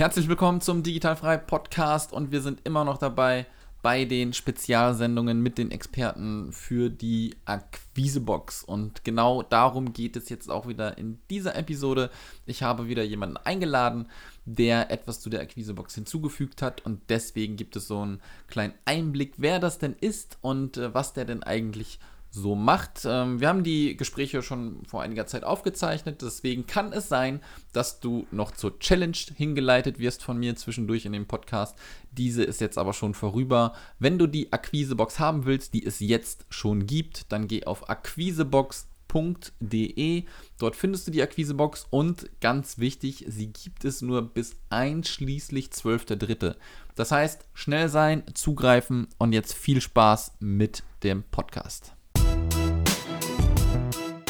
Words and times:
Herzlich 0.00 0.28
willkommen 0.28 0.62
zum 0.62 0.82
Digitalfrei 0.82 1.36
Podcast 1.36 2.14
und 2.14 2.32
wir 2.32 2.40
sind 2.40 2.62
immer 2.64 2.86
noch 2.86 2.96
dabei 2.96 3.44
bei 3.82 4.06
den 4.06 4.32
Spezialsendungen 4.32 5.42
mit 5.42 5.58
den 5.58 5.70
Experten 5.70 6.54
für 6.54 6.88
die 6.88 7.36
Akquisebox. 7.44 8.64
Und 8.64 9.04
genau 9.04 9.42
darum 9.42 9.92
geht 9.92 10.16
es 10.16 10.30
jetzt 10.30 10.50
auch 10.50 10.66
wieder 10.66 10.96
in 10.96 11.18
dieser 11.28 11.54
Episode. 11.54 12.08
Ich 12.46 12.62
habe 12.62 12.88
wieder 12.88 13.02
jemanden 13.02 13.36
eingeladen, 13.36 14.06
der 14.46 14.90
etwas 14.90 15.20
zu 15.20 15.28
der 15.28 15.42
Akquisebox 15.42 15.96
hinzugefügt 15.96 16.62
hat 16.62 16.86
und 16.86 17.02
deswegen 17.10 17.56
gibt 17.56 17.76
es 17.76 17.86
so 17.86 18.00
einen 18.00 18.22
kleinen 18.48 18.72
Einblick, 18.86 19.34
wer 19.36 19.58
das 19.58 19.78
denn 19.78 19.96
ist 20.00 20.38
und 20.40 20.78
äh, 20.78 20.94
was 20.94 21.12
der 21.12 21.26
denn 21.26 21.42
eigentlich 21.42 21.98
so 22.30 22.54
macht. 22.54 23.02
Ähm, 23.04 23.40
wir 23.40 23.48
haben 23.48 23.64
die 23.64 23.96
Gespräche 23.96 24.42
schon 24.42 24.84
vor 24.86 25.02
einiger 25.02 25.26
Zeit 25.26 25.42
aufgezeichnet, 25.44 26.22
deswegen 26.22 26.66
kann 26.66 26.92
es 26.92 27.08
sein, 27.08 27.40
dass 27.72 27.98
du 28.00 28.26
noch 28.30 28.50
zur 28.52 28.78
Challenge 28.78 29.16
hingeleitet 29.34 29.98
wirst 29.98 30.22
von 30.22 30.38
mir 30.38 30.54
zwischendurch 30.56 31.06
in 31.06 31.12
dem 31.12 31.26
Podcast. 31.26 31.76
Diese 32.12 32.44
ist 32.44 32.60
jetzt 32.60 32.78
aber 32.78 32.92
schon 32.92 33.14
vorüber. 33.14 33.74
Wenn 33.98 34.18
du 34.18 34.26
die 34.26 34.52
Akquisebox 34.52 35.18
haben 35.18 35.44
willst, 35.44 35.74
die 35.74 35.84
es 35.84 35.98
jetzt 36.00 36.46
schon 36.48 36.86
gibt, 36.86 37.32
dann 37.32 37.48
geh 37.48 37.64
auf 37.64 37.90
akquisebox.de. 37.90 40.24
Dort 40.58 40.76
findest 40.76 41.08
du 41.08 41.10
die 41.10 41.22
Akquisebox 41.22 41.88
und 41.90 42.30
ganz 42.40 42.78
wichtig, 42.78 43.24
sie 43.28 43.52
gibt 43.52 43.84
es 43.84 44.02
nur 44.02 44.22
bis 44.22 44.54
einschließlich 44.70 45.66
12.3. 45.68 46.54
Das 46.94 47.10
heißt, 47.10 47.44
schnell 47.54 47.88
sein, 47.88 48.22
zugreifen 48.34 49.08
und 49.18 49.32
jetzt 49.32 49.54
viel 49.54 49.80
Spaß 49.80 50.34
mit 50.38 50.84
dem 51.02 51.24
Podcast. 51.24 51.94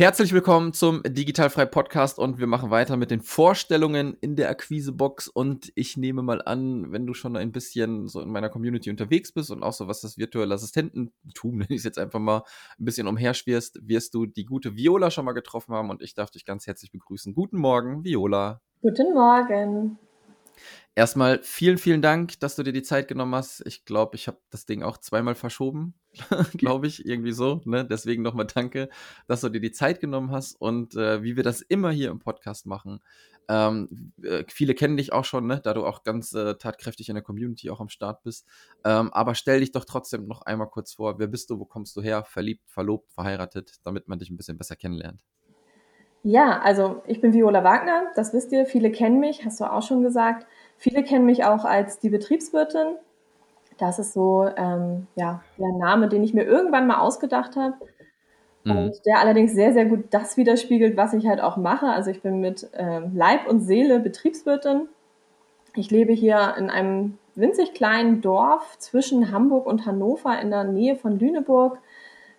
Herzlich 0.00 0.32
willkommen 0.32 0.72
zum 0.72 1.02
Digitalfrei 1.02 1.66
Podcast 1.66 2.18
und 2.18 2.38
wir 2.38 2.46
machen 2.46 2.70
weiter 2.70 2.96
mit 2.96 3.10
den 3.10 3.20
Vorstellungen 3.20 4.16
in 4.22 4.34
der 4.34 4.48
Akquisebox 4.48 5.28
und 5.28 5.70
ich 5.74 5.98
nehme 5.98 6.22
mal 6.22 6.40
an, 6.40 6.90
wenn 6.90 7.06
du 7.06 7.12
schon 7.12 7.36
ein 7.36 7.52
bisschen 7.52 8.08
so 8.08 8.22
in 8.22 8.30
meiner 8.30 8.48
Community 8.48 8.88
unterwegs 8.88 9.30
bist 9.30 9.50
und 9.50 9.62
auch 9.62 9.74
so 9.74 9.88
was 9.88 10.00
das 10.00 10.16
virtuelle 10.16 10.54
Assistententum, 10.54 11.10
nenne 11.58 11.66
ich 11.68 11.80
es 11.80 11.84
jetzt 11.84 11.98
einfach 11.98 12.18
mal, 12.18 12.44
ein 12.78 12.84
bisschen 12.86 13.08
umherschwirst, 13.08 13.86
wirst 13.86 14.14
du 14.14 14.24
die 14.24 14.46
gute 14.46 14.74
Viola 14.74 15.10
schon 15.10 15.26
mal 15.26 15.32
getroffen 15.32 15.74
haben 15.74 15.90
und 15.90 16.00
ich 16.00 16.14
darf 16.14 16.30
dich 16.30 16.46
ganz 16.46 16.66
herzlich 16.66 16.90
begrüßen. 16.92 17.34
Guten 17.34 17.58
Morgen, 17.58 18.02
Viola. 18.02 18.62
Guten 18.80 19.12
Morgen. 19.12 19.98
Erstmal 21.00 21.40
vielen, 21.42 21.78
vielen 21.78 22.02
Dank, 22.02 22.38
dass 22.40 22.56
du 22.56 22.62
dir 22.62 22.74
die 22.74 22.82
Zeit 22.82 23.08
genommen 23.08 23.34
hast. 23.34 23.62
Ich 23.64 23.86
glaube, 23.86 24.16
ich 24.16 24.26
habe 24.26 24.36
das 24.50 24.66
Ding 24.66 24.82
auch 24.82 24.98
zweimal 24.98 25.34
verschoben, 25.34 25.94
glaube 26.58 26.88
ich, 26.88 27.06
irgendwie 27.06 27.32
so. 27.32 27.62
Ne? 27.64 27.86
Deswegen 27.86 28.22
nochmal 28.22 28.44
danke, 28.44 28.90
dass 29.26 29.40
du 29.40 29.48
dir 29.48 29.62
die 29.62 29.72
Zeit 29.72 30.00
genommen 30.00 30.30
hast 30.30 30.60
und 30.60 30.96
äh, 30.96 31.22
wie 31.22 31.36
wir 31.36 31.42
das 31.42 31.62
immer 31.62 31.90
hier 31.90 32.10
im 32.10 32.18
Podcast 32.18 32.66
machen. 32.66 33.00
Ähm, 33.48 34.12
äh, 34.22 34.44
viele 34.48 34.74
kennen 34.74 34.98
dich 34.98 35.14
auch 35.14 35.24
schon, 35.24 35.46
ne? 35.46 35.62
da 35.64 35.72
du 35.72 35.86
auch 35.86 36.02
ganz 36.02 36.34
äh, 36.34 36.56
tatkräftig 36.56 37.08
in 37.08 37.14
der 37.14 37.24
Community 37.24 37.70
auch 37.70 37.80
am 37.80 37.88
Start 37.88 38.22
bist. 38.22 38.46
Ähm, 38.84 39.10
aber 39.14 39.34
stell 39.34 39.60
dich 39.60 39.72
doch 39.72 39.86
trotzdem 39.86 40.26
noch 40.26 40.42
einmal 40.42 40.68
kurz 40.68 40.92
vor. 40.92 41.18
Wer 41.18 41.28
bist 41.28 41.48
du? 41.48 41.58
Wo 41.58 41.64
kommst 41.64 41.96
du 41.96 42.02
her? 42.02 42.24
Verliebt, 42.24 42.68
verlobt, 42.68 43.10
verheiratet, 43.10 43.76
damit 43.84 44.06
man 44.06 44.18
dich 44.18 44.28
ein 44.28 44.36
bisschen 44.36 44.58
besser 44.58 44.76
kennenlernt. 44.76 45.24
Ja, 46.22 46.60
also 46.60 47.02
ich 47.06 47.22
bin 47.22 47.32
Viola 47.32 47.64
Wagner, 47.64 48.12
das 48.14 48.34
wisst 48.34 48.52
ihr. 48.52 48.66
Viele 48.66 48.92
kennen 48.92 49.20
mich, 49.20 49.46
hast 49.46 49.60
du 49.60 49.64
auch 49.64 49.82
schon 49.82 50.02
gesagt. 50.02 50.46
Viele 50.80 51.02
kennen 51.02 51.26
mich 51.26 51.44
auch 51.44 51.66
als 51.66 51.98
die 51.98 52.08
Betriebswirtin. 52.08 52.96
Das 53.76 53.98
ist 53.98 54.14
so 54.14 54.48
ähm, 54.56 55.08
ja, 55.14 55.42
der 55.58 55.72
Name, 55.78 56.08
den 56.08 56.24
ich 56.24 56.32
mir 56.32 56.44
irgendwann 56.44 56.86
mal 56.86 57.00
ausgedacht 57.00 57.54
habe. 57.54 57.74
Mhm. 58.64 58.76
Und 58.76 59.04
der 59.04 59.18
allerdings 59.18 59.52
sehr, 59.52 59.74
sehr 59.74 59.84
gut 59.84 60.04
das 60.08 60.38
widerspiegelt, 60.38 60.96
was 60.96 61.12
ich 61.12 61.26
halt 61.26 61.42
auch 61.42 61.58
mache. 61.58 61.86
Also 61.86 62.10
ich 62.10 62.22
bin 62.22 62.40
mit 62.40 62.66
ähm, 62.72 63.12
Leib 63.14 63.46
und 63.46 63.60
Seele 63.60 64.00
Betriebswirtin. 64.00 64.88
Ich 65.76 65.90
lebe 65.90 66.14
hier 66.14 66.54
in 66.56 66.70
einem 66.70 67.18
winzig 67.34 67.74
kleinen 67.74 68.22
Dorf 68.22 68.78
zwischen 68.78 69.32
Hamburg 69.32 69.66
und 69.66 69.84
Hannover 69.84 70.40
in 70.40 70.48
der 70.48 70.64
Nähe 70.64 70.96
von 70.96 71.18
Lüneburg. 71.18 71.78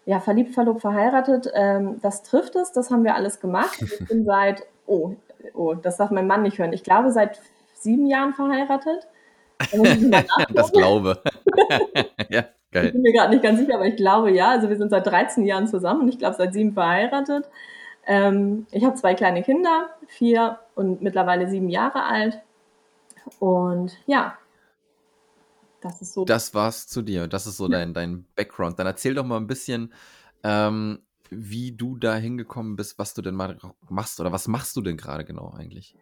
Ja, 0.05 0.19
verliebt, 0.19 0.55
verlobt, 0.55 0.81
verheiratet, 0.81 1.51
ähm, 1.53 1.99
das 2.01 2.23
trifft 2.23 2.55
es, 2.55 2.71
das 2.71 2.89
haben 2.89 3.03
wir 3.03 3.13
alles 3.13 3.39
gemacht. 3.39 3.79
Ich 3.83 3.99
bin 4.07 4.25
seit, 4.25 4.63
oh, 4.87 5.13
oh, 5.53 5.75
das 5.75 5.97
darf 5.97 6.09
mein 6.09 6.25
Mann 6.25 6.41
nicht 6.41 6.57
hören. 6.57 6.73
Ich 6.73 6.83
glaube, 6.83 7.11
seit 7.11 7.39
sieben 7.81 8.05
Jahren 8.07 8.33
verheiratet. 8.33 9.07
das 10.53 10.71
glaube. 10.71 11.21
ja, 12.29 12.45
geil. 12.71 12.87
Ich 12.87 12.93
bin 12.93 13.01
mir 13.01 13.13
gerade 13.13 13.31
nicht 13.31 13.43
ganz 13.43 13.59
sicher, 13.59 13.75
aber 13.75 13.85
ich 13.85 13.95
glaube 13.95 14.31
ja. 14.31 14.51
Also 14.51 14.69
wir 14.69 14.77
sind 14.77 14.89
seit 14.89 15.05
13 15.05 15.45
Jahren 15.45 15.67
zusammen 15.67 16.01
und 16.01 16.09
ich 16.09 16.17
glaube 16.17 16.35
seit 16.35 16.53
sieben 16.53 16.73
verheiratet. 16.73 17.49
Ähm, 18.07 18.65
ich 18.71 18.83
habe 18.83 18.95
zwei 18.95 19.13
kleine 19.13 19.43
Kinder, 19.43 19.89
vier 20.07 20.59
und 20.75 21.01
mittlerweile 21.01 21.47
sieben 21.49 21.69
Jahre 21.69 22.03
alt. 22.03 22.41
Und 23.39 23.97
ja, 24.07 24.37
das 25.81 26.01
ist 26.01 26.13
so. 26.13 26.25
Das 26.25 26.53
war's 26.53 26.87
zu 26.87 27.01
dir. 27.01 27.27
Das 27.27 27.47
ist 27.47 27.57
so 27.57 27.67
dein, 27.67 27.93
dein 27.93 28.25
Background. 28.35 28.79
Dann 28.79 28.87
erzähl 28.87 29.13
doch 29.13 29.25
mal 29.25 29.37
ein 29.37 29.47
bisschen, 29.47 29.93
ähm, 30.43 30.99
wie 31.29 31.71
du 31.71 31.95
da 31.97 32.15
hingekommen 32.15 32.75
bist, 32.75 32.99
was 32.99 33.13
du 33.13 33.21
denn 33.21 33.35
mal 33.35 33.57
machst 33.89 34.19
oder 34.19 34.31
was 34.31 34.47
machst 34.47 34.75
du 34.75 34.81
denn 34.81 34.97
gerade 34.97 35.25
genau 35.25 35.53
eigentlich? 35.57 35.95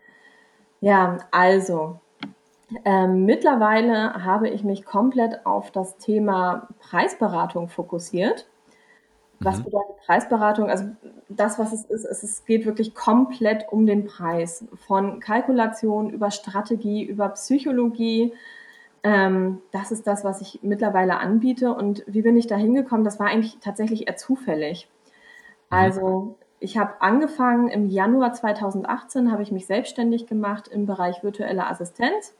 Ja, 0.81 1.17
also 1.31 1.99
ähm, 2.85 3.25
mittlerweile 3.25 4.23
habe 4.23 4.49
ich 4.49 4.63
mich 4.63 4.85
komplett 4.85 5.45
auf 5.45 5.71
das 5.71 5.97
Thema 5.97 6.67
Preisberatung 6.79 7.67
fokussiert. 7.67 8.47
Was 9.39 9.59
mhm. 9.59 9.65
bedeutet 9.65 9.97
Preisberatung? 10.05 10.69
Also 10.69 10.85
das, 11.29 11.57
was 11.57 11.73
es 11.73 11.85
ist, 11.85 12.05
es 12.05 12.45
geht 12.45 12.65
wirklich 12.65 12.93
komplett 12.93 13.65
um 13.71 13.85
den 13.85 14.05
Preis. 14.05 14.65
Von 14.87 15.19
Kalkulation 15.19 16.09
über 16.09 16.29
Strategie, 16.29 17.03
über 17.03 17.29
Psychologie. 17.29 18.33
Ähm, 19.03 19.61
das 19.71 19.91
ist 19.91 20.05
das, 20.07 20.23
was 20.23 20.41
ich 20.41 20.59
mittlerweile 20.61 21.17
anbiete. 21.17 21.73
Und 21.73 22.03
wie 22.05 22.21
bin 22.21 22.37
ich 22.37 22.47
da 22.47 22.55
hingekommen? 22.55 23.05
Das 23.05 23.19
war 23.19 23.27
eigentlich 23.27 23.57
tatsächlich 23.61 24.07
eher 24.07 24.17
zufällig. 24.17 24.87
Mhm. 25.69 25.77
Also 25.77 26.35
ich 26.59 26.77
habe 26.77 27.01
angefangen 27.01 27.69
im 27.69 27.87
Januar 27.87 28.33
2018, 28.33 29.31
habe 29.31 29.43
ich 29.43 29.51
mich 29.51 29.65
selbstständig 29.65 30.27
gemacht 30.27 30.67
im 30.67 30.85
Bereich 30.85 31.23
virtuelle 31.23 31.67
Assistenz 31.67 32.35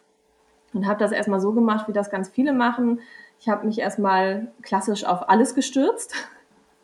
und 0.74 0.88
habe 0.88 1.00
das 1.00 1.12
erstmal 1.12 1.40
so 1.40 1.54
gemacht, 1.54 1.88
wie 1.88 1.94
das 1.94 2.10
ganz 2.10 2.30
viele 2.30 2.54
machen. 2.54 3.00
Ich 3.40 3.48
habe 3.48 3.66
mich 3.66 3.80
erstmal 3.80 4.52
klassisch 4.62 5.06
auf 5.06 5.30
alles 5.30 5.56
gestürzt. 5.56 6.14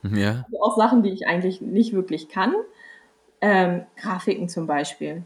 Ja. 0.04 0.46
Also 0.46 0.62
auch 0.62 0.78
Sachen, 0.78 1.04
die 1.04 1.10
ich 1.10 1.28
eigentlich 1.28 1.62
nicht 1.62 1.94
wirklich 1.94 2.30
kann. 2.30 2.54
Ähm, 3.42 3.86
Grafiken 3.98 4.48
zum 4.50 4.68
Beispiel. 4.68 5.24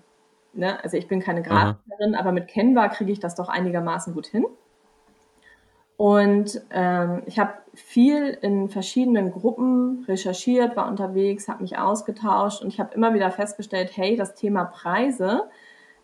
Ne? 0.54 0.84
Also 0.84 0.98
ich 0.98 1.08
bin 1.08 1.20
keine 1.20 1.44
Grafikerin, 1.44 2.16
Aha. 2.16 2.22
aber 2.22 2.32
mit 2.32 2.48
Canva 2.48 2.88
kriege 2.88 3.12
ich 3.12 3.20
das 3.20 3.36
doch 3.36 3.50
einigermaßen 3.50 4.14
gut 4.14 4.28
hin. 4.28 4.46
Und 6.00 6.62
ähm, 6.72 7.24
ich 7.26 7.40
habe 7.40 7.56
viel 7.74 8.30
in 8.42 8.70
verschiedenen 8.70 9.34
Gruppen 9.34 10.06
recherchiert, 10.08 10.78
war 10.78 10.88
unterwegs, 10.88 11.50
habe 11.50 11.62
mich 11.62 11.78
ausgetauscht 11.78 12.62
und 12.62 12.70
ich 12.70 12.80
habe 12.80 12.96
immer 12.96 13.14
wieder 13.14 13.30
festgestellt, 13.32 13.92
hey, 13.96 14.16
das 14.16 14.34
Thema 14.34 14.64
Preise 14.64 15.50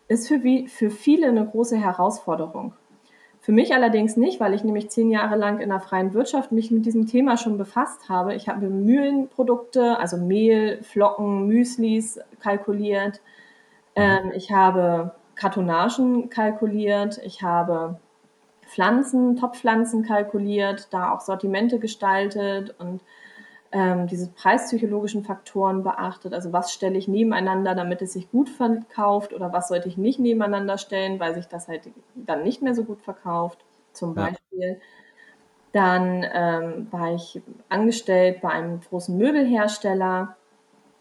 ist 0.06 0.28
für, 0.28 0.44
wie, 0.44 0.68
für 0.68 0.90
viele 0.90 1.28
eine 1.28 1.46
große 1.46 1.78
Herausforderung. 1.78 2.74
Für 3.40 3.52
mich 3.52 3.72
allerdings 3.72 4.18
nicht, 4.18 4.38
weil 4.38 4.52
ich 4.52 4.64
nämlich 4.64 4.90
zehn 4.90 5.10
Jahre 5.10 5.36
lang 5.36 5.60
in 5.60 5.70
der 5.70 5.80
freien 5.80 6.12
Wirtschaft 6.12 6.52
mich 6.52 6.70
mit 6.70 6.84
diesem 6.84 7.06
Thema 7.06 7.38
schon 7.38 7.56
befasst 7.56 8.10
habe. 8.10 8.34
Ich 8.34 8.50
habe 8.50 8.68
Mühlenprodukte, 8.68 9.98
also 9.98 10.18
Mehl, 10.18 10.82
Flocken, 10.82 11.46
Müslis 11.46 12.20
kalkuliert. 12.40 13.22
Ähm, 13.94 14.30
ich 14.34 14.52
habe 14.52 15.14
Kartonagen 15.36 16.28
kalkuliert. 16.28 17.18
Ich 17.24 17.42
habe 17.42 17.98
Pflanzen, 18.76 19.36
Topfpflanzen 19.36 20.04
kalkuliert, 20.04 20.88
da 20.90 21.14
auch 21.14 21.22
Sortimente 21.22 21.78
gestaltet 21.78 22.74
und 22.78 23.00
ähm, 23.72 24.06
diese 24.06 24.28
preispsychologischen 24.28 25.24
Faktoren 25.24 25.82
beachtet. 25.82 26.34
Also 26.34 26.52
was 26.52 26.70
stelle 26.74 26.98
ich 26.98 27.08
nebeneinander, 27.08 27.74
damit 27.74 28.02
es 28.02 28.12
sich 28.12 28.30
gut 28.30 28.50
verkauft 28.50 29.32
oder 29.32 29.50
was 29.50 29.68
sollte 29.68 29.88
ich 29.88 29.96
nicht 29.96 30.18
nebeneinander 30.18 30.76
stellen, 30.76 31.18
weil 31.18 31.34
sich 31.34 31.46
das 31.48 31.68
halt 31.68 31.88
dann 32.14 32.42
nicht 32.42 32.60
mehr 32.60 32.74
so 32.74 32.84
gut 32.84 33.00
verkauft, 33.00 33.64
zum 33.94 34.14
ja. 34.14 34.26
Beispiel. 34.26 34.78
Dann 35.72 36.26
ähm, 36.34 36.88
war 36.90 37.14
ich 37.14 37.40
angestellt 37.70 38.42
bei 38.42 38.50
einem 38.50 38.82
großen 38.82 39.16
Möbelhersteller. 39.16 40.36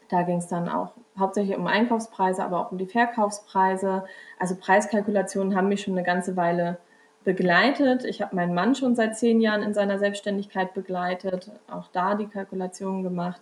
Da 0.07 0.21
ging 0.21 0.37
es 0.37 0.47
dann 0.47 0.69
auch 0.69 0.93
hauptsächlich 1.19 1.57
um 1.57 1.67
Einkaufspreise, 1.67 2.41
aber 2.41 2.61
auch 2.61 2.71
um 2.71 2.77
die 2.77 2.85
Verkaufspreise. 2.85 4.05
Also 4.39 4.55
Preiskalkulationen 4.55 5.57
haben 5.57 5.67
mich 5.67 5.81
schon 5.81 5.93
eine 5.93 6.05
ganze 6.05 6.37
Weile 6.37 6.77
begleitet. 7.25 8.05
Ich 8.05 8.21
habe 8.21 8.35
meinen 8.35 8.53
Mann 8.53 8.75
schon 8.75 8.95
seit 8.95 9.17
zehn 9.17 9.41
Jahren 9.41 9.63
in 9.63 9.73
seiner 9.73 9.99
Selbstständigkeit 9.99 10.73
begleitet, 10.73 11.51
auch 11.69 11.87
da 11.91 12.15
die 12.15 12.27
Kalkulation 12.27 13.03
gemacht. 13.03 13.41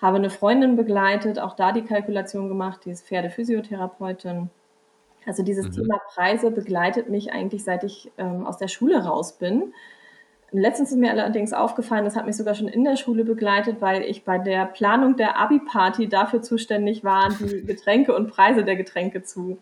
Habe 0.00 0.18
eine 0.18 0.30
Freundin 0.30 0.76
begleitet, 0.76 1.38
auch 1.38 1.56
da 1.56 1.72
die 1.72 1.82
Kalkulation 1.82 2.48
gemacht, 2.48 2.82
die 2.84 2.90
ist 2.90 3.06
Pferdephysiotherapeutin. 3.06 4.50
Also 5.26 5.42
dieses 5.42 5.66
mhm. 5.66 5.72
Thema 5.72 6.00
Preise 6.14 6.50
begleitet 6.50 7.08
mich 7.08 7.32
eigentlich, 7.32 7.64
seit 7.64 7.84
ich 7.84 8.10
ähm, 8.18 8.46
aus 8.46 8.58
der 8.58 8.68
Schule 8.68 9.04
raus 9.04 9.38
bin. 9.38 9.72
Letztens 10.50 10.90
ist 10.90 10.98
mir 10.98 11.10
allerdings 11.10 11.54
aufgefallen, 11.54 12.04
das 12.04 12.14
hat 12.14 12.26
mich 12.26 12.36
sogar 12.36 12.54
schon 12.54 12.68
in 12.68 12.84
der 12.84 12.96
Schule 12.96 13.24
begleitet, 13.24 13.80
weil 13.80 14.02
ich 14.02 14.24
bei 14.24 14.36
der 14.38 14.66
Planung 14.66 15.16
der 15.16 15.38
Abi-Party 15.38 16.08
dafür 16.08 16.42
zuständig 16.42 17.04
war, 17.04 17.30
die 17.30 17.62
Getränke 17.66 18.14
und 18.14 18.28
Preise 18.28 18.62
der 18.62 18.76
Getränke 18.76 19.22
zu 19.22 19.58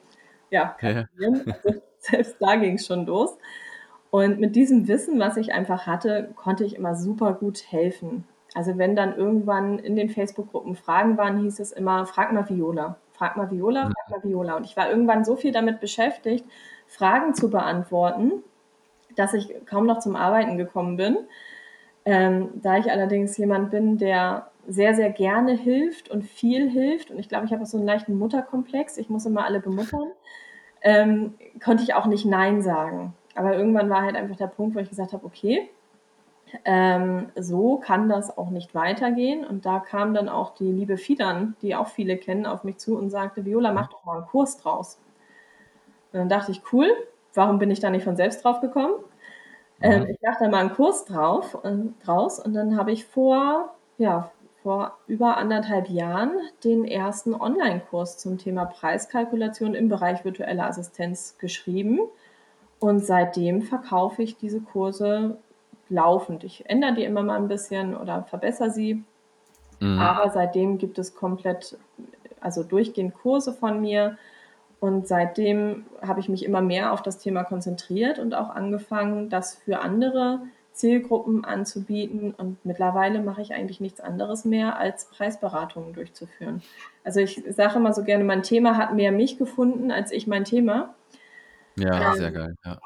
ja, 0.50 0.76
kalkulieren. 0.80 1.44
Ja. 1.46 1.54
Also 1.62 1.80
selbst 2.10 2.36
da 2.40 2.56
ging 2.56 2.74
es 2.74 2.86
schon 2.86 3.06
los. 3.06 3.36
Und 4.10 4.40
mit 4.40 4.56
diesem 4.56 4.88
Wissen, 4.88 5.20
was 5.20 5.36
ich 5.36 5.52
einfach 5.52 5.86
hatte, 5.86 6.32
konnte 6.34 6.64
ich 6.64 6.74
immer 6.74 6.96
super 6.96 7.34
gut 7.34 7.62
helfen. 7.70 8.24
Also 8.54 8.76
wenn 8.76 8.96
dann 8.96 9.16
irgendwann 9.16 9.78
in 9.78 9.94
den 9.94 10.08
Facebook-Gruppen 10.08 10.74
Fragen 10.74 11.16
waren, 11.16 11.38
hieß 11.42 11.60
es 11.60 11.70
immer, 11.70 12.06
frag 12.06 12.32
mal 12.32 12.48
Viola, 12.48 12.96
frag 13.12 13.36
mal 13.36 13.50
Viola, 13.50 13.90
frag 13.90 14.10
mal 14.10 14.28
Viola. 14.28 14.56
Und 14.56 14.66
ich 14.66 14.76
war 14.76 14.90
irgendwann 14.90 15.24
so 15.24 15.36
viel 15.36 15.52
damit 15.52 15.78
beschäftigt, 15.80 16.44
Fragen 16.88 17.34
zu 17.34 17.50
beantworten, 17.50 18.42
dass 19.14 19.34
ich 19.34 19.54
kaum 19.66 19.86
noch 19.86 20.00
zum 20.00 20.16
Arbeiten 20.16 20.58
gekommen 20.58 20.96
bin. 20.96 21.18
Ähm, 22.04 22.48
da 22.54 22.78
ich 22.78 22.90
allerdings 22.90 23.36
jemand 23.36 23.70
bin, 23.70 23.98
der 23.98 24.50
sehr, 24.66 24.94
sehr 24.94 25.10
gerne 25.10 25.52
hilft 25.52 26.10
und 26.10 26.24
viel 26.24 26.68
hilft, 26.68 27.10
und 27.10 27.18
ich 27.18 27.28
glaube, 27.28 27.46
ich 27.46 27.52
habe 27.52 27.62
auch 27.62 27.66
so 27.66 27.76
einen 27.76 27.86
leichten 27.86 28.18
Mutterkomplex, 28.18 28.96
ich 28.98 29.08
muss 29.10 29.26
immer 29.26 29.44
alle 29.44 29.60
bemuttern, 29.60 30.10
ähm, 30.82 31.34
konnte 31.62 31.82
ich 31.82 31.94
auch 31.94 32.06
nicht 32.06 32.24
Nein 32.24 32.62
sagen. 32.62 33.14
Aber 33.34 33.56
irgendwann 33.56 33.90
war 33.90 34.02
halt 34.02 34.16
einfach 34.16 34.36
der 34.36 34.48
Punkt, 34.48 34.74
wo 34.74 34.80
ich 34.80 34.88
gesagt 34.88 35.12
habe, 35.12 35.24
okay, 35.24 35.70
ähm, 36.64 37.28
so 37.36 37.76
kann 37.76 38.08
das 38.08 38.36
auch 38.36 38.50
nicht 38.50 38.74
weitergehen. 38.74 39.44
Und 39.44 39.66
da 39.66 39.78
kam 39.78 40.14
dann 40.14 40.28
auch 40.28 40.54
die 40.54 40.70
liebe 40.70 40.96
Fidan, 40.96 41.54
die 41.62 41.76
auch 41.76 41.88
viele 41.88 42.16
kennen, 42.16 42.46
auf 42.46 42.64
mich 42.64 42.78
zu 42.78 42.96
und 42.96 43.10
sagte, 43.10 43.44
Viola, 43.44 43.72
mach 43.72 43.88
doch 43.88 44.04
mal 44.04 44.18
einen 44.18 44.26
Kurs 44.26 44.58
draus. 44.58 44.98
Und 46.12 46.18
dann 46.18 46.28
dachte 46.28 46.52
ich, 46.52 46.62
cool, 46.72 46.88
warum 47.34 47.58
bin 47.58 47.70
ich 47.70 47.80
da 47.80 47.90
nicht 47.90 48.04
von 48.04 48.16
selbst 48.16 48.44
drauf 48.44 48.60
gekommen? 48.60 48.94
Ähm, 49.80 50.06
ich 50.10 50.18
dachte 50.20 50.48
mal 50.48 50.58
einen 50.58 50.74
Kurs 50.74 51.04
drauf 51.04 51.54
und, 51.54 51.94
draus 52.04 52.38
und 52.38 52.52
dann 52.52 52.76
habe 52.76 52.92
ich 52.92 53.06
vor, 53.06 53.74
ja, 53.96 54.30
vor 54.62 54.98
über 55.06 55.36
anderthalb 55.36 55.88
Jahren 55.88 56.32
den 56.64 56.84
ersten 56.84 57.34
Online-Kurs 57.34 58.18
zum 58.18 58.38
Thema 58.38 58.66
Preiskalkulation 58.66 59.74
im 59.74 59.88
Bereich 59.88 60.24
virtuelle 60.24 60.64
Assistenz 60.64 61.36
geschrieben. 61.38 62.00
Und 62.78 63.04
seitdem 63.04 63.62
verkaufe 63.62 64.22
ich 64.22 64.36
diese 64.36 64.60
Kurse 64.60 65.38
laufend. 65.88 66.44
Ich 66.44 66.68
ändere 66.68 66.94
die 66.94 67.04
immer 67.04 67.22
mal 67.22 67.36
ein 67.36 67.48
bisschen 67.48 67.96
oder 67.96 68.22
verbessere 68.24 68.70
sie. 68.70 69.02
Mhm. 69.80 69.98
Aber 69.98 70.30
seitdem 70.30 70.78
gibt 70.78 70.98
es 70.98 71.14
komplett, 71.14 71.76
also 72.40 72.62
durchgehend 72.62 73.14
Kurse 73.14 73.52
von 73.52 73.80
mir. 73.80 74.16
Und 74.78 75.06
seitdem 75.06 75.84
habe 76.00 76.20
ich 76.20 76.28
mich 76.28 76.44
immer 76.44 76.62
mehr 76.62 76.92
auf 76.92 77.02
das 77.02 77.18
Thema 77.18 77.44
konzentriert 77.44 78.18
und 78.18 78.34
auch 78.34 78.48
angefangen, 78.48 79.28
das 79.28 79.56
für 79.56 79.80
andere 79.80 80.40
Zielgruppen 80.72 81.44
anzubieten. 81.44 82.34
Und 82.36 82.64
mittlerweile 82.64 83.20
mache 83.20 83.42
ich 83.42 83.52
eigentlich 83.52 83.80
nichts 83.80 84.00
anderes 84.00 84.44
mehr, 84.44 84.78
als 84.78 85.06
Preisberatungen 85.06 85.92
durchzuführen. 85.92 86.62
Also 87.04 87.20
ich 87.20 87.42
sage 87.48 87.76
immer 87.76 87.92
so 87.92 88.04
gerne, 88.04 88.24
mein 88.24 88.42
Thema 88.42 88.76
hat 88.76 88.94
mehr 88.94 89.12
mich 89.12 89.38
gefunden 89.38 89.90
als 89.90 90.12
ich 90.12 90.26
mein 90.26 90.44
Thema. 90.44 90.94
Ja, 91.76 92.12
ähm, 92.12 92.18
sehr 92.18 92.32
geil. 92.32 92.54
Ja. 92.64 92.78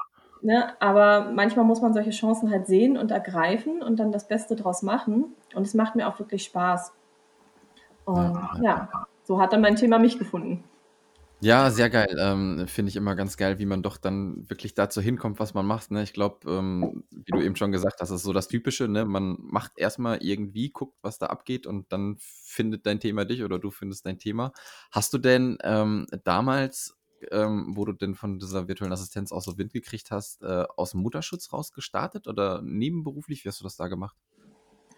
Ne, 0.43 0.75
aber 0.79 1.31
manchmal 1.33 1.65
muss 1.65 1.81
man 1.81 1.95
solche 1.95 2.11
Chancen 2.11 2.51
halt 2.51 2.67
sehen 2.67 2.99
und 2.99 3.11
ergreifen 3.11 3.83
und 3.83 3.99
dann 3.99 4.13
das 4.13 4.29
Beste 4.29 4.57
draus 4.57 4.83
machen. 4.83 5.35
Und 5.55 5.67
es 5.67 5.73
macht 5.73 5.97
mir 5.97 6.07
auch 6.07 6.19
wirklich 6.19 6.45
Spaß. 6.45 6.93
Und 8.05 8.35
ja, 8.61 8.61
ja 8.63 9.07
so 9.23 9.41
hat 9.41 9.53
dann 9.53 9.63
mein 9.63 9.77
Thema 9.77 9.99
mich 9.99 10.19
gefunden. 10.19 10.63
Ja, 11.45 11.71
sehr 11.71 11.91
geil. 11.91 12.17
Ähm, 12.19 12.67
Finde 12.69 12.89
ich 12.89 12.97
immer 12.97 13.15
ganz 13.15 13.37
geil, 13.37 13.59
wie 13.59 13.67
man 13.67 13.83
doch 13.83 13.99
dann 13.99 14.49
wirklich 14.49 14.73
dazu 14.73 15.03
hinkommt, 15.03 15.39
was 15.39 15.53
man 15.53 15.67
macht. 15.67 15.91
Ne? 15.91 16.03
Ich 16.03 16.15
glaube, 16.15 16.51
ähm, 16.51 17.05
wie 17.11 17.33
du 17.33 17.43
eben 17.43 17.55
schon 17.55 17.71
gesagt 17.71 18.01
hast, 18.01 18.09
das 18.09 18.21
ist 18.21 18.23
so 18.23 18.33
das 18.33 18.49
Typische. 18.49 18.89
Ne? 18.89 19.05
Man 19.05 19.37
macht 19.41 19.73
erstmal 19.77 20.23
irgendwie, 20.23 20.71
guckt, 20.71 20.97
was 21.03 21.19
da 21.19 21.27
abgeht 21.27 21.67
und 21.67 21.93
dann 21.93 22.17
findet 22.19 22.87
dein 22.87 22.99
Thema 22.99 23.27
dich 23.27 23.45
oder 23.45 23.59
du 23.59 23.71
findest 23.71 24.07
dein 24.07 24.19
Thema. 24.19 24.53
Hast 24.91 25.13
du 25.13 25.19
denn 25.19 25.59
ähm, 25.63 26.07
damals, 26.25 26.97
ähm, 27.31 27.77
wo 27.77 27.85
du 27.85 27.93
denn 27.93 28.15
von 28.15 28.39
dieser 28.39 28.67
virtuellen 28.67 28.95
Assistenz 28.95 29.31
auch 29.31 29.43
so 29.43 29.59
Wind 29.59 29.75
gekriegt 29.75 30.11
hast, 30.11 30.43
äh, 30.43 30.65
aus 30.79 30.93
dem 30.93 31.03
Mutterschutz 31.03 31.53
raus 31.53 31.75
gestartet 31.75 32.27
oder 32.27 32.63
nebenberuflich? 32.63 33.45
Wie 33.45 33.51
hast 33.51 33.61
du 33.61 33.65
das 33.65 33.77
da 33.77 33.89
gemacht? 33.89 34.17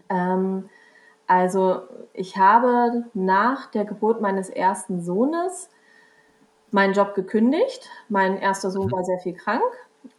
Ähm, 0.08 0.68
also 1.26 1.88
ich 2.14 2.36
habe 2.36 3.06
nach 3.14 3.68
der 3.72 3.84
Geburt 3.84 4.20
meines 4.20 4.48
ersten 4.48 5.02
Sohnes 5.02 5.70
meinen 6.70 6.94
Job 6.94 7.14
gekündigt. 7.14 7.88
Mein 8.08 8.38
erster 8.38 8.70
Sohn 8.70 8.86
mhm. 8.86 8.92
war 8.92 9.04
sehr 9.04 9.18
viel 9.18 9.34
krank 9.34 9.62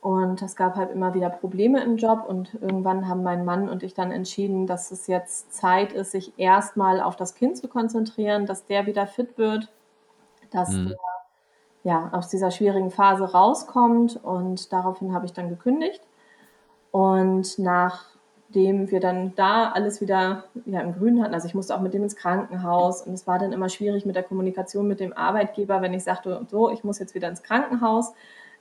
und 0.02 0.42
es 0.42 0.56
gab 0.56 0.76
halt 0.76 0.92
immer 0.92 1.14
wieder 1.14 1.30
Probleme 1.30 1.84
im 1.84 1.98
Job 1.98 2.26
und 2.28 2.54
irgendwann 2.56 3.08
haben 3.08 3.24
mein 3.24 3.46
Mann 3.46 3.70
und 3.70 3.84
ich 3.84 3.94
dann 3.94 4.12
entschieden, 4.12 4.68
dass 4.68 4.92
es 4.92 5.08
jetzt 5.08 5.54
Zeit 5.54 5.94
ist, 5.94 6.12
sich 6.12 6.34
erstmal 6.38 7.02
auf 7.02 7.16
das 7.16 7.36
Kind 7.36 7.58
zu 7.58 7.68
konzentrieren, 7.68 8.46
dass 8.46 8.66
der 8.66 8.86
wieder 8.86 9.08
fit 9.08 9.38
wird, 9.38 9.70
dass 10.52 10.70
mhm. 10.70 10.90
der 10.90 10.98
ja, 11.84 12.10
aus 12.12 12.28
dieser 12.28 12.52
schwierigen 12.52 12.92
Phase 12.92 13.32
rauskommt 13.32 14.22
und 14.22 14.74
daraufhin 14.74 15.14
habe 15.14 15.26
ich 15.26 15.32
dann 15.32 15.48
gekündigt. 15.48 16.02
Und 16.92 17.58
nach 17.60 18.17
dem 18.50 18.90
wir 18.92 19.00
dann 19.00 19.36
da 19.36 19.72
alles 19.72 20.00
wieder 20.00 20.46
ja, 20.66 20.80
im 20.82 20.94
Grün 20.94 21.22
hatten. 21.22 21.34
Also 21.34 21.48
ich 21.48 21.56
musste 21.56 21.76
auch 21.76 21.82
mit 21.82 21.94
dem 21.94 22.04
ins 22.04 22.16
Krankenhaus 22.16 23.02
und 23.02 23.14
es 23.14 23.28
war 23.28 23.40
dann 23.40 23.52
immer 23.52 23.70
schwierig 23.70 24.06
mit 24.06 24.16
der 24.16 24.24
Kommunikation 24.24 24.88
mit 24.88 25.00
dem 25.00 25.14
Arbeitgeber, 25.14 25.82
wenn 25.82 25.94
ich 25.94 26.04
sagte, 26.04 26.46
so, 26.50 26.70
ich 26.70 26.84
muss 26.84 27.00
jetzt 27.00 27.14
wieder 27.14 27.28
ins 27.28 27.44
Krankenhaus. 27.44 28.14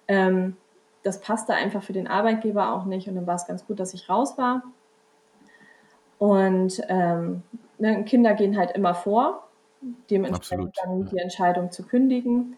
Ähm, 0.08 0.56
das 1.04 1.20
passte 1.20 1.54
einfach 1.54 1.84
für 1.84 1.92
den 1.92 2.08
Arbeitgeber 2.08 2.74
auch 2.74 2.84
nicht 2.84 3.08
und 3.08 3.14
dann 3.14 3.28
war 3.28 3.36
es 3.36 3.46
ganz 3.46 3.64
gut, 3.66 3.78
dass 3.78 3.94
ich 3.94 4.08
raus 4.08 4.36
war. 4.38 4.62
Und 6.18 6.80
ähm, 6.88 7.42
ne, 7.78 8.02
Kinder 8.04 8.34
gehen 8.34 8.56
halt 8.56 8.72
immer 8.72 8.94
vor, 8.94 9.46
dementsprechend 10.10 10.68
Absolut. 10.68 10.78
dann 10.82 11.06
die 11.06 11.18
Entscheidung 11.18 11.70
zu 11.70 11.84
kündigen. 11.84 12.56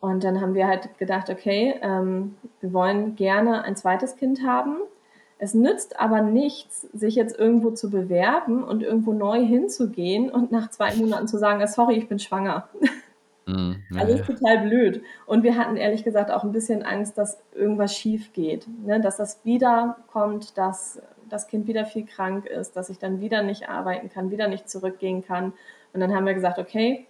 Und 0.00 0.24
dann 0.24 0.40
haben 0.40 0.54
wir 0.54 0.66
halt 0.66 0.98
gedacht, 0.98 1.30
okay, 1.30 1.78
ähm, 1.80 2.36
wir 2.60 2.72
wollen 2.72 3.14
gerne 3.14 3.62
ein 3.62 3.76
zweites 3.76 4.16
Kind 4.16 4.44
haben 4.44 4.78
es 5.38 5.54
nützt 5.54 6.00
aber 6.00 6.22
nichts, 6.22 6.82
sich 6.92 7.14
jetzt 7.14 7.38
irgendwo 7.38 7.70
zu 7.70 7.90
bewerben 7.90 8.64
und 8.64 8.82
irgendwo 8.82 9.12
neu 9.12 9.44
hinzugehen 9.44 10.30
und 10.30 10.50
nach 10.50 10.70
zwei 10.70 10.94
Monaten 10.94 11.28
zu 11.28 11.38
sagen, 11.38 11.62
ah, 11.62 11.66
sorry, 11.66 11.96
ich 11.96 12.08
bin 12.08 12.18
schwanger. 12.18 12.68
Mm, 13.44 13.72
ja, 13.90 14.00
also 14.00 14.14
ist 14.14 14.26
total 14.26 14.66
blöd. 14.66 15.02
Und 15.26 15.42
wir 15.42 15.56
hatten 15.56 15.76
ehrlich 15.76 16.04
gesagt 16.04 16.30
auch 16.30 16.42
ein 16.42 16.52
bisschen 16.52 16.82
Angst, 16.82 17.18
dass 17.18 17.38
irgendwas 17.54 17.94
schief 17.94 18.32
geht, 18.32 18.66
ne? 18.84 19.00
dass 19.00 19.18
das 19.18 19.44
wiederkommt, 19.44 20.56
dass 20.56 21.02
das 21.28 21.48
Kind 21.48 21.66
wieder 21.66 21.84
viel 21.84 22.06
krank 22.06 22.46
ist, 22.46 22.76
dass 22.76 22.88
ich 22.88 22.98
dann 22.98 23.20
wieder 23.20 23.42
nicht 23.42 23.68
arbeiten 23.68 24.08
kann, 24.08 24.30
wieder 24.30 24.48
nicht 24.48 24.70
zurückgehen 24.70 25.22
kann. 25.22 25.52
Und 25.92 26.00
dann 26.00 26.14
haben 26.14 26.24
wir 26.24 26.34
gesagt, 26.34 26.58
okay, 26.58 27.06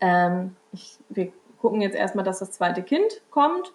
ähm, 0.00 0.54
ich, 0.72 0.98
wir 1.08 1.32
gucken 1.60 1.80
jetzt 1.80 1.96
erstmal, 1.96 2.24
dass 2.24 2.40
das 2.40 2.52
zweite 2.52 2.82
Kind 2.82 3.22
kommt 3.30 3.72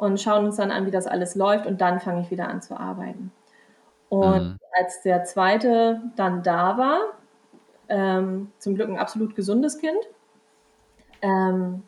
und 0.00 0.18
schauen 0.18 0.46
uns 0.46 0.56
dann 0.56 0.70
an, 0.70 0.86
wie 0.86 0.90
das 0.90 1.06
alles 1.06 1.34
läuft 1.34 1.66
und 1.66 1.82
dann 1.82 2.00
fange 2.00 2.22
ich 2.22 2.30
wieder 2.30 2.48
an 2.48 2.62
zu 2.62 2.74
arbeiten. 2.74 3.32
Und 4.08 4.42
mhm. 4.42 4.58
als 4.72 5.02
der 5.02 5.24
zweite 5.24 6.00
dann 6.16 6.42
da 6.42 6.78
war, 6.78 7.00
ähm, 7.90 8.50
zum 8.58 8.76
Glück 8.76 8.88
ein 8.88 8.98
absolut 8.98 9.36
gesundes 9.36 9.76
Kind, 9.76 9.98
ähm, 11.20 11.82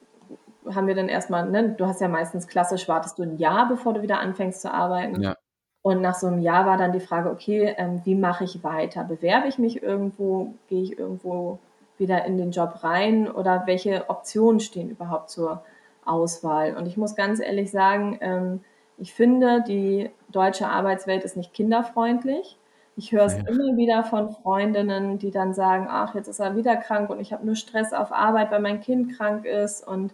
haben 0.70 0.86
wir 0.86 0.94
dann 0.94 1.08
erstmal, 1.08 1.48
ne, 1.48 1.70
du 1.70 1.86
hast 1.86 2.02
ja 2.02 2.08
meistens 2.08 2.48
klassisch, 2.48 2.86
wartest 2.86 3.18
du 3.18 3.22
ein 3.22 3.38
Jahr, 3.38 3.66
bevor 3.66 3.94
du 3.94 4.02
wieder 4.02 4.20
anfängst 4.20 4.60
zu 4.60 4.70
arbeiten. 4.70 5.22
Ja. 5.22 5.36
Und 5.80 6.02
nach 6.02 6.14
so 6.14 6.26
einem 6.26 6.40
Jahr 6.40 6.66
war 6.66 6.76
dann 6.76 6.92
die 6.92 7.00
Frage, 7.00 7.30
okay, 7.30 7.74
ähm, 7.78 8.02
wie 8.04 8.14
mache 8.14 8.44
ich 8.44 8.62
weiter? 8.62 9.04
Bewerbe 9.04 9.48
ich 9.48 9.58
mich 9.58 9.82
irgendwo? 9.82 10.52
Gehe 10.68 10.82
ich 10.82 10.98
irgendwo 10.98 11.60
wieder 11.96 12.26
in 12.26 12.36
den 12.36 12.50
Job 12.50 12.84
rein? 12.84 13.30
Oder 13.30 13.62
welche 13.64 14.10
Optionen 14.10 14.60
stehen 14.60 14.90
überhaupt 14.90 15.30
zur 15.30 15.62
Auswahl. 16.04 16.76
Und 16.76 16.86
ich 16.86 16.96
muss 16.96 17.14
ganz 17.14 17.40
ehrlich 17.40 17.70
sagen, 17.70 18.18
ähm, 18.20 18.60
ich 18.98 19.14
finde, 19.14 19.62
die 19.66 20.10
deutsche 20.30 20.68
Arbeitswelt 20.68 21.24
ist 21.24 21.36
nicht 21.36 21.54
kinderfreundlich. 21.54 22.58
Ich 22.96 23.12
höre 23.12 23.24
es 23.24 23.36
ja. 23.36 23.44
immer 23.48 23.76
wieder 23.76 24.04
von 24.04 24.30
Freundinnen, 24.30 25.18
die 25.18 25.30
dann 25.30 25.54
sagen, 25.54 25.86
ach, 25.88 26.14
jetzt 26.14 26.28
ist 26.28 26.40
er 26.40 26.56
wieder 26.56 26.76
krank 26.76 27.08
und 27.08 27.20
ich 27.20 27.32
habe 27.32 27.46
nur 27.46 27.56
Stress 27.56 27.92
auf 27.92 28.12
Arbeit, 28.12 28.50
weil 28.50 28.60
mein 28.60 28.80
Kind 28.80 29.16
krank 29.16 29.46
ist 29.46 29.86
und 29.86 30.12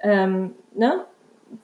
ähm, 0.00 0.54
ne? 0.74 1.04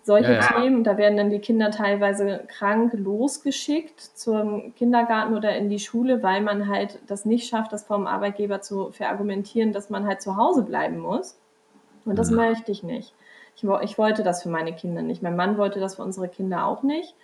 solche 0.03 0.33
ja, 0.33 0.41
ja. 0.41 0.61
Themen. 0.61 0.85
Da 0.85 0.97
werden 0.97 1.17
dann 1.17 1.31
die 1.31 1.39
Kinder 1.39 1.71
teilweise 1.71 2.45
krank 2.49 2.93
losgeschickt 2.95 4.01
zum 4.01 4.75
Kindergarten 4.75 5.37
oder 5.37 5.57
in 5.57 5.69
die 5.69 5.79
Schule, 5.79 6.23
weil 6.23 6.41
man 6.41 6.69
halt 6.69 6.99
das 7.07 7.25
nicht 7.25 7.49
schafft, 7.49 7.73
das 7.73 7.85
vom 7.85 8.07
Arbeitgeber 8.07 8.61
zu 8.61 8.91
verargumentieren, 8.93 9.73
dass 9.73 9.91
man 9.91 10.07
halt 10.07 10.23
zu 10.23 10.37
Hause 10.37 10.63
bleiben 10.63 10.99
muss. 10.99 11.39
Und 12.05 12.19
das 12.19 12.31
mhm. 12.31 12.37
möchte 12.37 12.73
ich 12.73 12.83
nicht. 12.83 13.15
Ich, 13.57 13.65
ich 13.65 13.99
wollte 13.99 14.23
das 14.23 14.43
für 14.43 14.49
meine 14.49 14.75
Kinder 14.75 15.03
nicht. 15.03 15.23
Mein 15.23 15.37
Mann 15.37 15.59
wollte 15.59 15.81
das 15.81 15.97
für 15.97 16.03
unsere 16.03 16.29
Kinder 16.29 16.67
auch 16.67 16.83
nicht. 16.83 17.15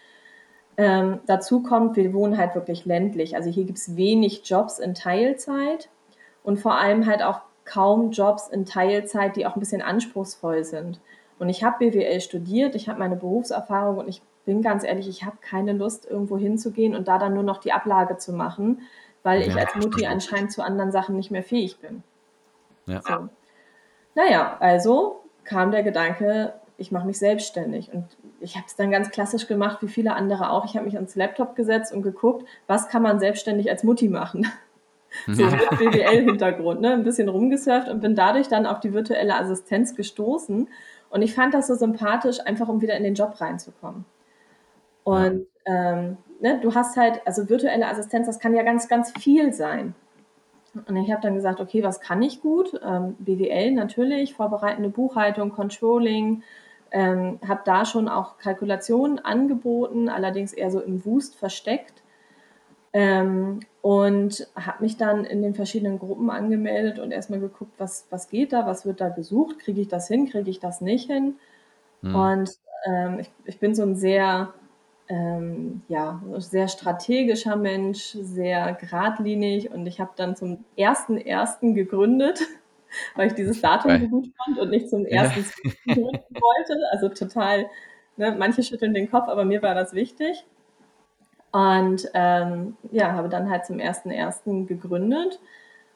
Ähm, 0.76 1.20
dazu 1.26 1.62
kommt, 1.62 1.96
wir 1.96 2.12
wohnen 2.14 2.38
halt 2.38 2.54
wirklich 2.54 2.84
ländlich. 2.84 3.34
Also 3.34 3.50
hier 3.50 3.64
gibt 3.64 3.78
es 3.78 3.96
wenig 3.96 4.42
Jobs 4.44 4.78
in 4.78 4.94
Teilzeit 4.94 5.88
und 6.44 6.58
vor 6.58 6.76
allem 6.76 7.06
halt 7.06 7.22
auch 7.22 7.40
kaum 7.64 8.12
Jobs 8.12 8.48
in 8.48 8.64
Teilzeit, 8.64 9.36
die 9.36 9.46
auch 9.46 9.56
ein 9.56 9.60
bisschen 9.60 9.82
anspruchsvoll 9.82 10.64
sind. 10.64 11.00
Und 11.38 11.48
ich 11.48 11.64
habe 11.64 11.90
BWL 11.90 12.20
studiert, 12.20 12.74
ich 12.74 12.88
habe 12.88 12.98
meine 12.98 13.16
Berufserfahrung 13.16 13.98
und 13.98 14.08
ich 14.08 14.22
bin 14.44 14.62
ganz 14.62 14.84
ehrlich, 14.84 15.08
ich 15.08 15.24
habe 15.24 15.36
keine 15.40 15.72
Lust, 15.72 16.06
irgendwo 16.06 16.38
hinzugehen 16.38 16.94
und 16.94 17.06
da 17.08 17.18
dann 17.18 17.34
nur 17.34 17.42
noch 17.42 17.58
die 17.58 17.72
Ablage 17.72 18.16
zu 18.16 18.32
machen, 18.32 18.82
weil 19.22 19.42
ich 19.42 19.48
Ja, 19.48 19.56
als 19.56 19.74
Mutti 19.74 20.06
anscheinend 20.06 20.52
zu 20.52 20.62
anderen 20.62 20.90
Sachen 20.90 21.16
nicht 21.16 21.30
mehr 21.30 21.42
fähig 21.42 21.78
bin. 21.80 22.02
Ja. 22.86 23.02
So. 23.02 23.28
Naja, 24.14 24.56
also 24.58 25.17
kam 25.48 25.70
der 25.70 25.82
Gedanke, 25.82 26.52
ich 26.76 26.92
mache 26.92 27.06
mich 27.06 27.18
selbstständig. 27.18 27.92
Und 27.92 28.04
ich 28.40 28.54
habe 28.54 28.66
es 28.66 28.76
dann 28.76 28.90
ganz 28.90 29.10
klassisch 29.10 29.48
gemacht, 29.48 29.82
wie 29.82 29.88
viele 29.88 30.14
andere 30.14 30.50
auch. 30.50 30.64
Ich 30.64 30.76
habe 30.76 30.84
mich 30.84 30.94
ans 30.94 31.16
Laptop 31.16 31.56
gesetzt 31.56 31.92
und 31.92 32.02
geguckt, 32.02 32.46
was 32.66 32.88
kann 32.88 33.02
man 33.02 33.18
selbstständig 33.18 33.68
als 33.70 33.82
Mutti 33.82 34.08
machen. 34.08 34.46
So 35.26 35.42
mit 35.42 35.70
BWL-Hintergrund, 35.70 36.82
ne? 36.82 36.92
ein 36.92 37.02
bisschen 37.02 37.30
rumgesurft 37.30 37.88
und 37.88 38.00
bin 38.00 38.14
dadurch 38.14 38.48
dann 38.48 38.66
auf 38.66 38.80
die 38.80 38.92
virtuelle 38.92 39.36
Assistenz 39.36 39.94
gestoßen. 39.96 40.68
Und 41.08 41.22
ich 41.22 41.34
fand 41.34 41.54
das 41.54 41.66
so 41.66 41.74
sympathisch, 41.74 42.40
einfach 42.44 42.68
um 42.68 42.82
wieder 42.82 42.94
in 42.94 43.04
den 43.04 43.14
Job 43.14 43.40
reinzukommen. 43.40 44.04
Und 45.04 45.46
ähm, 45.64 46.18
ne, 46.40 46.60
du 46.60 46.74
hast 46.74 46.98
halt, 46.98 47.22
also 47.24 47.48
virtuelle 47.48 47.88
Assistenz, 47.88 48.26
das 48.26 48.38
kann 48.38 48.54
ja 48.54 48.62
ganz, 48.62 48.88
ganz 48.88 49.12
viel 49.18 49.54
sein. 49.54 49.94
Und 50.86 50.96
ich 50.96 51.10
habe 51.10 51.22
dann 51.22 51.34
gesagt, 51.34 51.60
okay, 51.60 51.82
was 51.82 52.00
kann 52.00 52.22
ich 52.22 52.40
gut? 52.40 52.80
Ähm, 52.84 53.16
BWL 53.18 53.72
natürlich, 53.72 54.34
vorbereitende 54.34 54.88
Buchhaltung, 54.88 55.50
Controlling, 55.52 56.42
ähm, 56.90 57.38
habe 57.46 57.60
da 57.64 57.84
schon 57.84 58.08
auch 58.08 58.38
Kalkulationen 58.38 59.18
angeboten, 59.18 60.08
allerdings 60.08 60.52
eher 60.52 60.70
so 60.70 60.80
im 60.80 61.04
Wust 61.04 61.36
versteckt. 61.36 62.02
Ähm, 62.92 63.60
und 63.82 64.48
habe 64.56 64.82
mich 64.82 64.96
dann 64.96 65.24
in 65.24 65.42
den 65.42 65.54
verschiedenen 65.54 65.98
Gruppen 65.98 66.30
angemeldet 66.30 66.98
und 66.98 67.10
erstmal 67.12 67.40
geguckt, 67.40 67.72
was, 67.78 68.06
was 68.10 68.28
geht 68.28 68.52
da, 68.52 68.66
was 68.66 68.86
wird 68.86 69.00
da 69.00 69.08
gesucht, 69.08 69.58
kriege 69.58 69.80
ich 69.80 69.88
das 69.88 70.08
hin, 70.08 70.28
kriege 70.28 70.50
ich 70.50 70.58
das 70.58 70.80
nicht 70.80 71.10
hin. 71.10 71.34
Hm. 72.02 72.14
Und 72.14 72.50
ähm, 72.86 73.20
ich, 73.20 73.30
ich 73.44 73.58
bin 73.58 73.74
so 73.74 73.82
ein 73.82 73.94
sehr, 73.94 74.52
ähm, 75.08 75.82
ja, 75.88 76.22
sehr 76.38 76.68
strategischer 76.68 77.56
Mensch, 77.56 78.16
sehr 78.20 78.74
geradlinig 78.74 79.70
und 79.70 79.86
ich 79.86 80.00
habe 80.00 80.10
dann 80.16 80.36
zum 80.36 80.64
1.1. 80.76 81.74
gegründet, 81.74 82.40
weil 83.16 83.28
ich 83.28 83.34
dieses 83.34 83.60
Datum 83.60 83.98
so 84.00 84.08
gut 84.08 84.30
fand 84.36 84.58
und 84.58 84.70
nicht 84.70 84.90
zum 84.90 85.06
Ja. 85.06 85.22
1.2. 85.24 85.52
gründen 85.86 86.36
wollte. 86.40 86.74
Also 86.92 87.08
total, 87.08 87.66
ne, 88.16 88.34
manche 88.38 88.62
schütteln 88.62 88.94
den 88.94 89.10
Kopf, 89.10 89.28
aber 89.28 89.44
mir 89.44 89.62
war 89.62 89.74
das 89.74 89.94
wichtig. 89.94 90.44
Und 91.52 92.08
ähm, 92.14 92.76
ja, 92.92 93.12
habe 93.12 93.28
dann 93.28 93.50
halt 93.50 93.64
zum 93.66 93.78
1.1. 93.80 94.66
gegründet, 94.66 95.40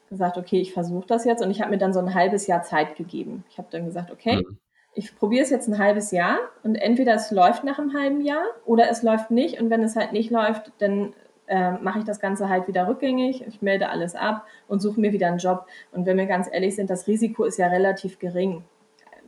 gesagt, 0.09 0.39
okay, 0.39 0.61
ich 0.61 0.73
versuche 0.73 1.07
das 1.07 1.25
jetzt 1.25 1.43
und 1.43 1.51
ich 1.51 1.61
habe 1.61 1.71
mir 1.71 1.79
dann 1.79 1.93
so 1.93 2.01
ein 2.01 2.15
halbes 2.15 2.47
Jahr 2.47 2.63
Zeit 2.63 2.97
gegeben. 2.97 3.45
Ich 3.51 3.59
habe 3.59 3.69
dann 3.71 3.85
gesagt, 3.85 4.11
okay, 4.11 4.37
Hm. 4.39 4.59
Ich 4.95 5.17
probiere 5.17 5.43
es 5.43 5.51
jetzt 5.51 5.69
ein 5.69 5.79
halbes 5.79 6.11
Jahr 6.11 6.39
und 6.63 6.75
entweder 6.75 7.15
es 7.15 7.31
läuft 7.31 7.65
nach 7.65 7.79
einem 7.79 7.95
halben 7.95 8.21
Jahr 8.21 8.45
oder 8.67 8.91
es 8.91 9.03
läuft 9.03 9.31
nicht 9.31 9.61
und 9.61 9.71
wenn 9.71 9.83
es 9.83 9.97
halt 9.97 10.13
nicht 10.13 10.31
läuft, 10.31 10.73
dann 10.79 11.15
äh, 11.47 11.73
mache 11.73 12.01
ich 12.01 12.05
das 12.05 12.21
Ganze 12.21 12.49
halt 12.49 12.69
wieder 12.69 12.87
rückgängig, 12.87 13.47
ich 13.47 13.63
melde 13.63 13.89
alles 13.89 14.15
ab 14.15 14.47
und 14.69 14.81
suche 14.81 15.01
mir 15.01 15.13
wieder 15.13 15.29
einen 15.29 15.39
Job. 15.39 15.67
Und 15.93 16.07
wenn 16.07 16.17
wir 16.17 16.27
ganz 16.27 16.49
ehrlich 16.51 16.77
sind, 16.77 16.91
das 16.91 17.07
Risiko 17.07 17.45
ist 17.45 17.59
ja 17.59 17.69
relativ 17.69 18.19
gering. 18.19 18.65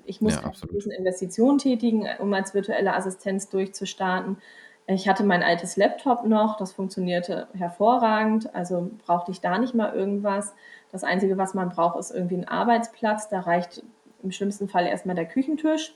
Ich 0.07 0.21
muss 0.21 0.35
Ja, 0.35 0.43
keine 0.43 0.95
Investitionen 0.95 1.59
tätigen, 1.59 2.07
um 2.19 2.33
als 2.35 2.55
virtuelle 2.55 2.95
Assistenz 2.95 3.49
durchzustarten. 3.49 4.37
Ich 4.87 5.09
hatte 5.09 5.25
mein 5.25 5.43
altes 5.43 5.77
Laptop 5.77 6.27
noch, 6.27 6.59
das 6.59 6.73
funktionierte 6.73 7.49
hervorragend, 7.55 8.55
also 8.55 8.91
brauchte 9.07 9.31
ich 9.31 9.41
da 9.41 9.59
nicht 9.59 9.75
mal 9.75 9.95
irgendwas. 9.95 10.55
Das 10.93 11.05
Einzige, 11.05 11.39
was 11.39 11.55
man 11.55 11.71
braucht, 11.71 11.99
ist 11.99 12.11
irgendwie 12.11 12.37
ein 12.37 12.47
Arbeitsplatz. 12.47 13.31
Da 13.31 13.41
reicht 13.41 13.83
im 14.25 14.33
schlimmsten 14.33 14.69
Fall 14.69 14.87
erstmal 14.87 15.15
der 15.15 15.27
Küchentisch. 15.27 15.95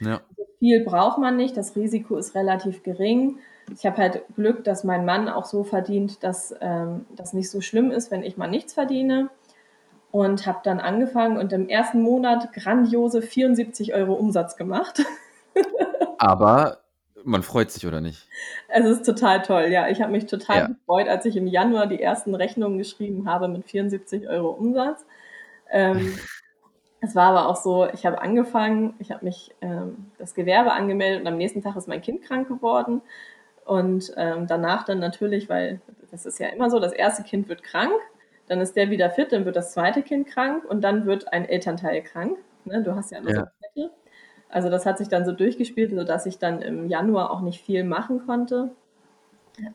Ja. 0.00 0.20
Viel 0.58 0.84
braucht 0.84 1.18
man 1.18 1.36
nicht, 1.36 1.56
das 1.56 1.74
Risiko 1.76 2.16
ist 2.16 2.34
relativ 2.34 2.82
gering. 2.82 3.38
Ich 3.76 3.86
habe 3.86 3.96
halt 3.96 4.22
Glück, 4.34 4.64
dass 4.64 4.84
mein 4.84 5.04
Mann 5.04 5.28
auch 5.28 5.44
so 5.44 5.64
verdient, 5.64 6.22
dass 6.22 6.54
ähm, 6.60 7.06
das 7.16 7.32
nicht 7.32 7.50
so 7.50 7.60
schlimm 7.60 7.90
ist, 7.90 8.10
wenn 8.10 8.22
ich 8.22 8.36
mal 8.36 8.48
nichts 8.48 8.74
verdiene. 8.74 9.30
Und 10.10 10.46
habe 10.46 10.60
dann 10.62 10.78
angefangen 10.78 11.38
und 11.38 11.54
im 11.54 11.68
ersten 11.70 12.02
Monat 12.02 12.52
grandiose 12.52 13.22
74 13.22 13.94
Euro 13.94 14.12
Umsatz 14.12 14.56
gemacht. 14.56 15.02
Aber 16.18 16.82
man 17.24 17.42
freut 17.42 17.70
sich, 17.70 17.86
oder 17.86 18.00
nicht? 18.00 18.28
Es 18.68 18.84
ist 18.84 19.06
total 19.06 19.42
toll, 19.42 19.68
ja. 19.70 19.88
Ich 19.88 20.02
habe 20.02 20.12
mich 20.12 20.26
total 20.26 20.58
Ja. 20.58 20.66
gefreut, 20.66 21.08
als 21.08 21.24
ich 21.24 21.36
im 21.36 21.46
Januar 21.46 21.86
die 21.86 22.00
ersten 22.00 22.34
Rechnungen 22.34 22.78
geschrieben 22.78 23.28
habe 23.28 23.48
mit 23.48 23.64
74 23.64 24.28
Euro 24.28 24.50
Umsatz. 24.50 25.04
Ähm, 25.70 26.18
es 27.02 27.16
war 27.16 27.30
aber 27.36 27.48
auch 27.48 27.56
so, 27.56 27.88
ich 27.92 28.06
habe 28.06 28.22
angefangen, 28.22 28.94
ich 29.00 29.10
habe 29.10 29.24
mich 29.24 29.52
ähm, 29.60 30.06
das 30.18 30.34
Gewerbe 30.34 30.72
angemeldet 30.72 31.20
und 31.22 31.26
am 31.26 31.36
nächsten 31.36 31.60
Tag 31.60 31.74
ist 31.76 31.88
mein 31.88 32.00
Kind 32.00 32.22
krank 32.22 32.46
geworden. 32.46 33.02
Und 33.64 34.12
ähm, 34.16 34.46
danach 34.46 34.84
dann 34.84 35.00
natürlich, 35.00 35.48
weil 35.48 35.80
das 36.12 36.26
ist 36.26 36.38
ja 36.38 36.48
immer 36.48 36.70
so, 36.70 36.78
das 36.78 36.92
erste 36.92 37.24
Kind 37.24 37.48
wird 37.48 37.64
krank, 37.64 37.92
dann 38.48 38.60
ist 38.60 38.76
der 38.76 38.90
wieder 38.90 39.10
fit, 39.10 39.32
dann 39.32 39.44
wird 39.44 39.56
das 39.56 39.72
zweite 39.72 40.02
Kind 40.02 40.28
krank 40.28 40.64
und 40.64 40.82
dann 40.82 41.04
wird 41.04 41.32
ein 41.32 41.44
Elternteil 41.44 42.02
krank. 42.02 42.38
Ne? 42.64 42.82
Du 42.82 42.94
hast 42.94 43.10
ja 43.10 43.18
immer 43.18 43.30
so 43.30 43.36
Ja. 43.36 43.42
eine 43.42 43.50
Kette. 43.74 43.90
Also 44.48 44.70
das 44.70 44.86
hat 44.86 44.98
sich 44.98 45.08
dann 45.08 45.24
so 45.24 45.32
durchgespielt, 45.32 45.92
sodass 45.92 46.26
ich 46.26 46.38
dann 46.38 46.62
im 46.62 46.88
Januar 46.88 47.30
auch 47.32 47.40
nicht 47.40 47.62
viel 47.64 47.82
machen 47.84 48.26
konnte. 48.26 48.70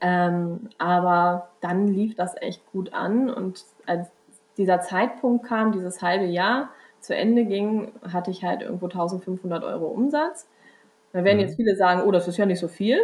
Ähm, 0.02 0.70
aber 0.78 1.50
dann 1.62 1.88
lief 1.88 2.16
das 2.16 2.36
echt 2.42 2.66
gut 2.72 2.94
an 2.94 3.30
und 3.30 3.64
als 3.86 4.10
dieser 4.58 4.82
Zeitpunkt 4.82 5.46
kam, 5.46 5.72
dieses 5.72 6.02
halbe 6.02 6.26
Jahr 6.26 6.70
zu 7.02 7.16
Ende 7.16 7.46
ging, 7.46 7.92
hatte 8.12 8.32
ich 8.32 8.44
halt 8.44 8.62
irgendwo 8.62 8.88
1500 8.88 9.64
Euro 9.64 9.88
Umsatz. 9.88 10.48
Da 11.14 11.24
werden 11.24 11.38
Mhm. 11.38 11.42
jetzt 11.42 11.56
viele 11.58 11.76
sagen, 11.76 12.04
oh, 12.08 12.12
das 12.12 12.28
ist 12.28 12.38
ja 12.38 12.46
nicht 12.46 12.60
so 12.60 12.68
viel. 12.68 13.00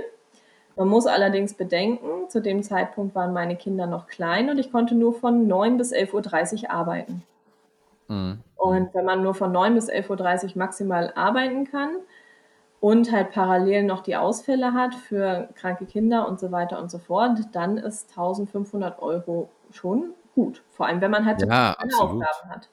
Man 0.76 0.88
muss 0.90 1.08
allerdings 1.08 1.54
bedenken, 1.56 2.30
zu 2.30 2.42
dem 2.42 2.64
Zeitpunkt 2.64 3.16
waren 3.16 3.34
meine 3.34 3.56
Kinder 3.58 3.88
noch 3.88 4.08
klein 4.08 4.50
und 4.50 4.60
ich 4.60 4.72
konnte 4.72 4.96
nur 4.96 5.14
von 5.14 5.48
9 5.48 5.78
bis 5.78 5.92
11.30 5.94 6.66
Uhr 6.66 6.72
arbeiten. 6.72 7.24
Mhm. 8.08 8.40
Und 8.56 8.94
wenn 8.94 9.06
man 9.06 9.24
nur 9.24 9.36
von 9.36 9.52
9 9.52 9.76
bis 9.76 9.90
11.30 9.90 10.52
Uhr 10.54 10.58
maximal 10.60 11.12
arbeiten 11.16 11.66
kann 11.66 11.98
und 12.82 13.12
halt 13.12 13.32
parallel 13.32 13.84
noch 13.84 14.02
die 14.04 14.16
Ausfälle 14.18 14.74
hat 14.74 14.96
für 14.96 15.50
kranke 15.56 15.86
Kinder 15.86 16.28
und 16.28 16.40
so 16.40 16.52
weiter 16.52 16.80
und 16.82 16.92
so 16.92 17.00
fort, 17.00 17.40
dann 17.54 17.78
ist 17.78 18.10
1500 18.12 19.02
Euro 19.02 19.50
schon 19.72 20.14
gut. 20.36 20.64
Vor 20.72 20.88
allem, 20.88 21.02
wenn 21.02 21.12
man 21.12 21.26
halt 21.26 21.42
Ja. 21.50 21.76
Aufgaben 22.00 22.50
hat. 22.50 22.70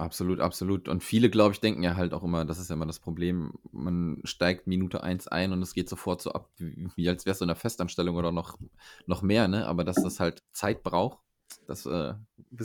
Absolut, 0.00 0.40
absolut. 0.40 0.88
Und 0.88 1.04
viele, 1.04 1.28
glaube 1.28 1.52
ich, 1.52 1.60
denken 1.60 1.82
ja 1.82 1.94
halt 1.94 2.14
auch 2.14 2.22
immer, 2.22 2.46
das 2.46 2.58
ist 2.58 2.70
ja 2.70 2.74
immer 2.74 2.86
das 2.86 3.00
Problem, 3.00 3.52
man 3.70 4.22
steigt 4.24 4.66
Minute 4.66 5.02
eins 5.02 5.28
ein 5.28 5.52
und 5.52 5.60
es 5.60 5.74
geht 5.74 5.90
sofort 5.90 6.22
so 6.22 6.32
ab, 6.32 6.48
wie, 6.56 7.06
als 7.06 7.26
wärst 7.26 7.42
du 7.42 7.44
in 7.44 7.50
einer 7.50 7.56
Festanstellung 7.56 8.16
oder 8.16 8.32
noch, 8.32 8.56
noch 9.04 9.20
mehr, 9.20 9.46
ne? 9.46 9.66
Aber 9.66 9.84
dass 9.84 10.02
das 10.02 10.18
halt 10.18 10.42
Zeit 10.52 10.82
braucht, 10.82 11.18
das 11.66 11.84
äh, 11.84 12.14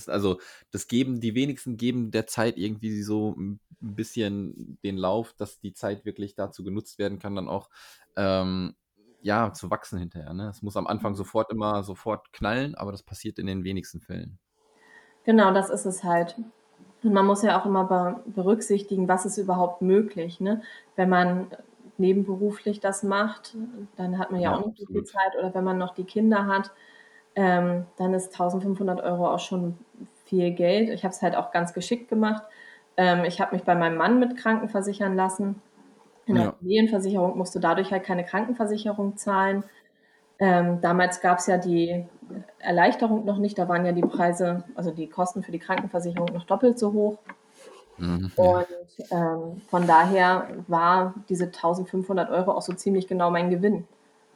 also 0.08 0.39
das 0.72 0.88
geben, 0.88 1.20
die 1.20 1.36
wenigsten 1.36 1.75
geben 1.75 2.10
der 2.10 2.25
Zeit 2.25 2.58
irgendwie 2.58 3.01
so 3.01 3.36
ein 3.38 3.60
bisschen 3.82 4.77
den 4.86 4.96
Lauf, 4.96 5.34
dass 5.34 5.60
die 5.60 5.74
Zeit 5.74 6.06
wirklich 6.06 6.36
dazu 6.36 6.63
genutzt 6.63 7.00
werden 7.00 7.20
kann, 7.20 7.36
dann 7.36 7.50
auch 7.50 7.70
ähm, 8.15 8.75
ja, 9.22 9.51
zu 9.51 9.70
wachsen 9.70 10.00
hinterher. 10.00 10.34
Ne? 10.34 10.48
Es 10.48 10.62
muss 10.62 10.77
am 10.77 10.88
Anfang 10.88 11.15
sofort 11.15 11.51
immer 11.51 11.84
sofort 11.84 12.32
knallen, 12.32 12.75
aber 12.75 12.94
das 12.94 13.04
passiert 13.04 13.39
in 13.39 13.48
den 13.48 13.65
wenigsten 13.65 14.00
Fällen. 14.00 14.39
Genau, 15.25 15.54
das 15.54 15.70
ist 15.70 15.86
es 15.86 16.06
halt. 16.06 16.38
Und 17.06 17.14
man 17.14 17.26
muss 17.28 17.44
ja 17.44 17.60
auch 17.62 17.66
immer 17.66 17.86
be 17.86 18.22
berücksichtigen, 18.26 19.08
was 19.08 19.26
ist 19.26 19.38
überhaupt 19.38 19.82
möglich. 19.82 20.40
Ne? 20.42 20.64
Wenn 20.96 21.10
man 21.10 21.48
nebenberuflich 21.98 22.80
das 22.82 23.04
macht, 23.04 23.56
dann 23.98 24.18
hat 24.20 24.32
man 24.32 24.42
ja, 24.42 24.52
Ja, 24.52 24.56
auch 24.56 24.66
nicht 24.66 24.92
so 24.94 25.02
viel. 25.02 25.04
Zeit. 25.04 25.36
Oder 25.40 25.54
wenn 25.54 25.64
man 25.64 25.78
noch 25.78 25.94
die 25.96 26.06
Kinder 26.06 26.48
hat, 26.48 26.72
ähm, 27.36 27.86
dann 27.98 28.14
ist 28.14 28.34
1500 28.34 29.02
Euro 29.04 29.30
auch 29.34 29.40
schon 29.40 29.78
viel 30.26 30.52
Geld. 30.54 30.90
Ich 30.90 31.04
habe 31.06 31.14
es 31.14 31.22
halt 31.22 31.36
auch 31.36 31.52
ganz 31.52 31.74
geschickt 31.74 32.10
gemacht. 32.10 32.44
Ähm, 32.98 33.26
ich 33.26 33.42
habe 33.42 33.56
mich 33.56 33.66
bei 33.66 33.76
meinem 33.76 33.98
Mann 33.98 34.20
mit 34.20 34.38
Krankenversichern 34.38 35.16
lassen. 35.16 35.62
In 36.28 36.36
der 36.36 36.46
Ja. 36.46 36.52
Familienversicherung 36.60 37.38
musst 37.38 37.56
du 37.56 37.60
dadurch 37.60 37.92
halt 37.92 38.04
keine 38.04 38.26
Krankenversicherung 38.26 39.18
zahlen. 39.18 39.64
Ähm, 40.39 40.82
damals 40.82 41.22
gab 41.22 41.39
es 41.39 41.48
ja 41.48 41.58
die 41.58 42.06
Erleichterung 42.60 43.25
noch 43.25 43.38
nicht, 43.38 43.58
da 43.58 43.70
waren 43.70 43.86
ja 43.86 43.92
die 43.94 44.01
Preise, 44.01 44.63
also 44.75 44.92
die 44.92 45.08
Kosten 45.08 45.44
für 45.44 45.51
die 45.51 45.60
Krankenversicherung 45.60 46.34
noch 46.34 46.46
doppelt 46.46 46.77
so 46.77 46.92
hoch. 46.94 47.18
Mhm. 47.98 48.32
Und 48.36 48.68
ähm, 49.12 49.62
von 49.70 49.88
daher 49.88 50.48
war 50.68 51.13
diese 51.30 51.46
1500 51.46 52.30
Euro 52.30 52.51
auch 52.51 52.62
so 52.62 52.74
ziemlich 52.74 53.08
genau 53.08 53.32
mein 53.32 53.50
Gewinn. 53.50 53.88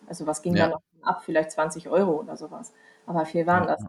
Also 0.07 0.25
was 0.25 0.41
ging 0.41 0.55
Ja. 0.55 0.67
da 0.67 0.71
noch 0.75 0.81
ab? 1.01 1.21
Vielleicht 1.25 1.51
20 1.51 1.89
Euro 1.89 2.13
oder 2.19 2.37
sowas. 2.37 2.73
Aber 3.05 3.25
viel 3.25 3.45
waren 3.45 3.63
Ja, 3.63 3.75
das. 3.75 3.85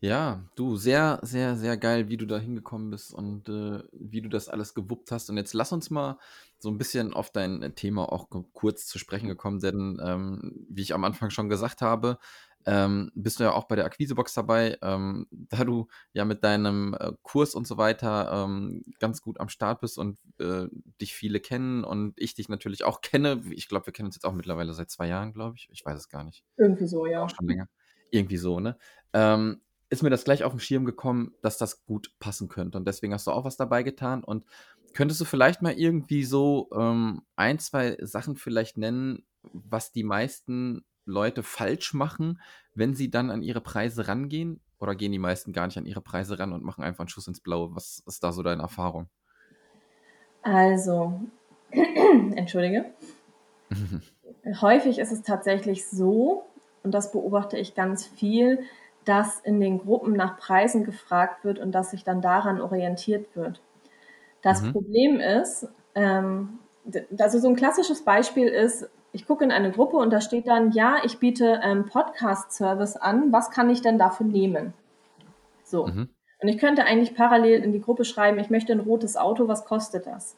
Ja. 0.00 0.42
Du, 0.56 0.76
sehr, 0.76 1.20
sehr, 1.22 1.56
sehr 1.56 1.76
geil, 1.76 2.08
wie 2.08 2.16
du 2.16 2.26
da 2.26 2.38
hingekommen 2.38 2.90
bist 2.90 3.12
und 3.12 3.48
äh, 3.48 3.82
wie 3.92 4.22
du 4.22 4.28
das 4.28 4.48
alles 4.48 4.74
gewuppt 4.74 5.12
hast. 5.12 5.30
Und 5.30 5.36
jetzt 5.36 5.52
lass 5.52 5.72
uns 5.72 5.90
mal 5.90 6.18
so 6.58 6.70
ein 6.70 6.78
bisschen 6.78 7.12
auf 7.12 7.30
dein 7.30 7.74
Thema 7.74 8.10
auch 8.12 8.28
kurz 8.52 8.86
zu 8.86 8.98
sprechen 8.98 9.28
gekommen, 9.28 9.60
denn 9.60 10.00
ähm, 10.02 10.66
wie 10.68 10.82
ich 10.82 10.94
am 10.94 11.04
Anfang 11.04 11.30
schon 11.30 11.48
gesagt 11.48 11.82
habe, 11.82 12.18
ähm, 12.66 13.10
bist 13.14 13.40
du 13.40 13.44
ja 13.44 13.52
auch 13.52 13.64
bei 13.64 13.76
der 13.76 13.86
Akquisebox 13.86 14.34
dabei, 14.34 14.76
ähm, 14.82 15.26
da 15.30 15.64
du 15.64 15.88
ja 16.12 16.24
mit 16.24 16.44
deinem 16.44 16.94
äh, 16.98 17.12
Kurs 17.22 17.54
und 17.54 17.66
so 17.66 17.78
weiter 17.78 18.44
ähm, 18.44 18.84
ganz 18.98 19.22
gut 19.22 19.40
am 19.40 19.48
Start 19.48 19.80
bist 19.80 19.98
und 19.98 20.18
äh, 20.38 20.66
dich 21.00 21.14
viele 21.14 21.40
kennen 21.40 21.84
und 21.84 22.14
ich 22.16 22.34
dich 22.34 22.48
natürlich 22.48 22.84
auch 22.84 23.00
kenne. 23.02 23.42
Ich 23.50 23.68
glaube, 23.68 23.86
wir 23.86 23.92
kennen 23.92 24.06
uns 24.06 24.16
jetzt 24.16 24.24
auch 24.24 24.34
mittlerweile 24.34 24.74
seit 24.74 24.90
zwei 24.90 25.08
Jahren, 25.08 25.32
glaube 25.32 25.56
ich. 25.56 25.68
Ich 25.72 25.84
weiß 25.84 25.98
es 25.98 26.08
gar 26.08 26.24
nicht. 26.24 26.44
Irgendwie 26.56 26.86
so, 26.86 27.06
ja. 27.06 27.22
Auch 27.22 27.30
schon 27.30 27.48
länger. 27.48 27.68
Irgendwie 28.10 28.38
so, 28.38 28.60
ne? 28.60 28.76
Ist 29.90 30.02
mir 30.02 30.10
das 30.10 30.24
gleich 30.24 30.44
auf 30.44 30.52
den 30.52 30.60
Schirm 30.60 30.84
gekommen, 30.84 31.34
dass 31.42 31.58
das 31.58 31.84
gut 31.84 32.14
passen 32.20 32.48
könnte. 32.48 32.78
Und 32.78 32.86
deswegen 32.86 33.12
hast 33.12 33.26
du 33.26 33.32
auch 33.32 33.44
was 33.44 33.56
dabei 33.56 33.82
getan. 33.82 34.24
Und 34.24 34.44
könntest 34.94 35.20
du 35.20 35.24
vielleicht 35.24 35.62
mal 35.62 35.72
irgendwie 35.72 36.24
so 36.24 36.68
ähm, 36.74 37.22
ein, 37.36 37.58
zwei 37.58 37.96
Sachen 38.00 38.36
vielleicht 38.36 38.78
nennen, 38.78 39.24
was 39.52 39.92
die 39.92 40.04
meisten 40.04 40.84
Leute 41.04 41.42
falsch 41.42 41.92
machen, 41.92 42.40
wenn 42.74 42.94
sie 42.94 43.10
dann 43.10 43.30
an 43.30 43.42
ihre 43.42 43.60
Preise 43.60 44.08
rangehen? 44.08 44.60
Oder 44.78 44.94
gehen 44.94 45.12
die 45.12 45.18
meisten 45.18 45.52
gar 45.52 45.66
nicht 45.66 45.76
an 45.76 45.86
ihre 45.86 46.00
Preise 46.00 46.38
ran 46.38 46.52
und 46.52 46.64
machen 46.64 46.82
einfach 46.82 47.00
einen 47.00 47.08
Schuss 47.08 47.28
ins 47.28 47.40
Blaue? 47.40 47.74
Was 47.74 48.02
ist 48.06 48.24
da 48.24 48.32
so 48.32 48.42
deine 48.42 48.62
Erfahrung? 48.62 49.08
Also, 50.42 51.20
entschuldige. 51.70 52.86
Häufig 54.60 54.98
ist 54.98 55.12
es 55.12 55.22
tatsächlich 55.22 55.86
so, 55.86 56.44
und 56.82 56.92
das 56.92 57.12
beobachte 57.12 57.58
ich 57.58 57.74
ganz 57.74 58.06
viel, 58.06 58.60
dass 59.10 59.40
in 59.40 59.60
den 59.60 59.78
Gruppen 59.80 60.12
nach 60.12 60.38
Preisen 60.38 60.84
gefragt 60.84 61.44
wird 61.44 61.58
und 61.58 61.72
dass 61.72 61.90
sich 61.90 62.04
dann 62.04 62.22
daran 62.22 62.60
orientiert 62.60 63.34
wird. 63.34 63.60
Das 64.40 64.62
mhm. 64.62 64.72
Problem 64.72 65.18
ist, 65.18 65.66
ähm, 65.96 66.60
also 67.18 67.40
so 67.40 67.48
ein 67.48 67.56
klassisches 67.56 68.04
Beispiel 68.04 68.46
ist, 68.46 68.88
ich 69.10 69.26
gucke 69.26 69.42
in 69.42 69.50
eine 69.50 69.72
Gruppe 69.72 69.96
und 69.96 70.12
da 70.12 70.20
steht 70.20 70.46
dann, 70.46 70.70
ja, 70.70 70.98
ich 71.02 71.18
biete 71.18 71.60
ähm, 71.64 71.86
Podcast-Service 71.86 72.96
an, 72.98 73.32
was 73.32 73.50
kann 73.50 73.68
ich 73.68 73.82
denn 73.82 73.98
dafür 73.98 74.26
nehmen? 74.26 74.74
So. 75.64 75.88
Mhm. 75.88 76.10
Und 76.40 76.48
ich 76.48 76.58
könnte 76.58 76.84
eigentlich 76.84 77.16
parallel 77.16 77.64
in 77.64 77.72
die 77.72 77.80
Gruppe 77.80 78.04
schreiben, 78.04 78.38
ich 78.38 78.48
möchte 78.48 78.72
ein 78.72 78.78
rotes 78.78 79.16
Auto, 79.16 79.48
was 79.48 79.64
kostet 79.64 80.06
das? 80.06 80.36